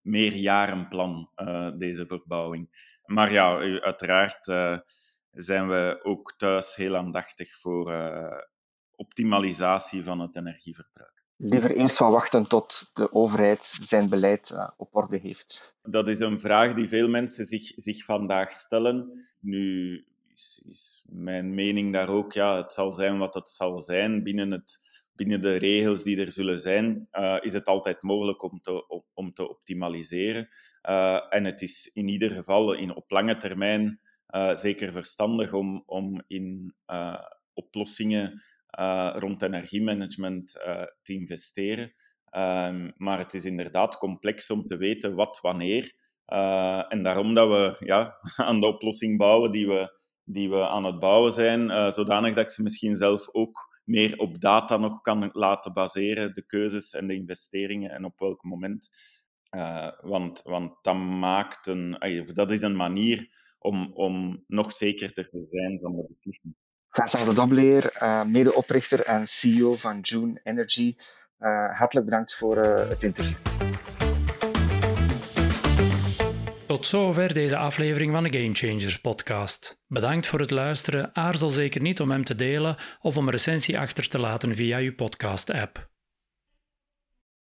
meerjarenplan, 0.00 1.30
deze 1.78 2.06
verbouwing. 2.06 2.98
Maar 3.04 3.32
ja, 3.32 3.58
uiteraard 3.80 4.44
zijn 5.30 5.68
we 5.68 6.00
ook 6.02 6.34
thuis 6.36 6.74
heel 6.74 6.96
aandachtig 6.96 7.60
voor 7.60 7.92
optimalisatie 8.90 10.04
van 10.04 10.20
het 10.20 10.36
energieverbruik 10.36 11.21
liever 11.42 11.76
eens 11.76 11.96
van 11.96 12.10
wachten 12.10 12.46
tot 12.46 12.90
de 12.94 13.12
overheid 13.12 13.64
zijn 13.80 14.08
beleid 14.08 14.50
uh, 14.50 14.68
op 14.76 14.94
orde 14.96 15.18
heeft? 15.18 15.74
Dat 15.82 16.08
is 16.08 16.20
een 16.20 16.40
vraag 16.40 16.72
die 16.72 16.88
veel 16.88 17.08
mensen 17.08 17.46
zich, 17.46 17.72
zich 17.76 18.04
vandaag 18.04 18.52
stellen. 18.52 19.26
Nu 19.40 20.04
is, 20.34 20.62
is, 20.66 21.04
mijn 21.08 21.54
mening 21.54 21.92
daar 21.92 22.08
ook, 22.08 22.32
ja, 22.32 22.56
het 22.56 22.72
zal 22.72 22.92
zijn 22.92 23.18
wat 23.18 23.34
het 23.34 23.48
zal 23.48 23.80
zijn 23.80 24.22
binnen 24.22 24.50
het, 24.50 24.78
binnen 25.14 25.40
de 25.40 25.56
regels 25.56 26.02
die 26.02 26.20
er 26.20 26.32
zullen 26.32 26.58
zijn, 26.58 27.08
is 27.40 27.52
het 27.52 27.66
altijd 27.66 28.02
mogelijk 28.02 28.42
om 28.42 28.60
te, 28.60 29.02
om 29.14 29.32
te 29.32 29.48
optimaliseren. 29.48 30.48
en 31.28 31.44
het 31.44 31.62
is 31.62 31.90
in 31.94 32.08
ieder 32.08 32.30
geval 32.30 32.72
in, 32.72 32.94
op 32.94 33.10
lange 33.10 33.36
termijn 33.36 34.00
zeker 34.52 34.92
verstandig 34.92 35.52
om, 35.52 35.82
om 35.86 36.22
in 36.26 36.74
oplossingen 37.52 38.42
rond 39.14 39.42
energiemanagement 39.42 40.52
te 41.02 41.12
investeren. 41.12 41.92
Ehm, 42.32 42.90
maar 42.96 43.18
het 43.18 43.34
is 43.34 43.44
inderdaad 43.44 43.98
complex 43.98 44.50
om 44.50 44.66
te 44.66 44.76
weten 44.76 45.14
wat 45.14 45.38
wanneer. 45.40 45.92
Uh, 46.26 46.92
en 46.92 47.02
daarom 47.02 47.34
dat 47.34 47.48
we 47.48 47.76
ja, 47.86 48.18
aan 48.48 48.60
de 48.60 48.66
oplossing 48.66 49.18
bouwen 49.18 49.50
die 49.50 49.66
we, 49.66 50.00
die 50.24 50.50
we 50.50 50.68
aan 50.68 50.84
het 50.84 50.98
bouwen 50.98 51.32
zijn, 51.32 51.70
uh, 51.70 51.90
zodanig 51.90 52.34
dat 52.34 52.44
ik 52.44 52.50
ze 52.50 52.62
misschien 52.62 52.96
zelf 52.96 53.28
ook 53.32 53.80
meer 53.84 54.18
op 54.18 54.40
data 54.40 54.76
nog 54.76 55.00
kan 55.00 55.30
laten 55.32 55.72
baseren, 55.72 56.34
de 56.34 56.46
keuzes 56.46 56.92
en 56.92 57.06
de 57.06 57.14
investeringen 57.14 57.90
en 57.90 58.04
op 58.04 58.18
welk 58.18 58.42
moment. 58.42 58.90
Want, 60.00 60.42
want 60.42 60.78
dat, 60.82 60.96
maakt 60.96 61.66
een, 61.66 61.96
dat 62.34 62.50
is 62.50 62.62
een 62.62 62.76
manier 62.76 63.28
om, 63.58 63.90
om 63.94 64.44
nog 64.46 64.72
zekerder 64.72 65.28
te 65.28 65.46
zijn 65.50 65.78
van 65.80 65.96
de 65.96 66.04
beslissing. 66.08 66.54
Vincent 66.92 67.26
de 67.26 67.34
Dobleer, 67.34 67.92
medeoprichter 68.26 69.02
en 69.02 69.26
CEO 69.26 69.76
van 69.76 70.00
June 70.00 70.40
Energy. 70.42 70.96
hartelijk 71.72 72.06
bedankt 72.06 72.34
voor 72.34 72.56
het 72.56 73.02
interview. 73.02 73.36
Tot 76.66 76.86
zover 76.86 77.34
deze 77.34 77.56
aflevering 77.56 78.12
van 78.12 78.22
de 78.22 78.38
Game 78.38 78.54
Changers 78.54 79.00
podcast. 79.00 79.78
Bedankt 79.86 80.26
voor 80.26 80.40
het 80.40 80.50
luisteren. 80.50 81.10
Aarzel 81.12 81.50
zeker 81.50 81.80
niet 81.80 82.00
om 82.00 82.10
hem 82.10 82.24
te 82.24 82.34
delen 82.34 82.76
of 83.00 83.16
om 83.16 83.24
een 83.24 83.32
recensie 83.32 83.78
achter 83.78 84.08
te 84.08 84.18
laten 84.18 84.54
via 84.54 84.78
uw 84.78 84.94
podcast-app. 84.94 85.91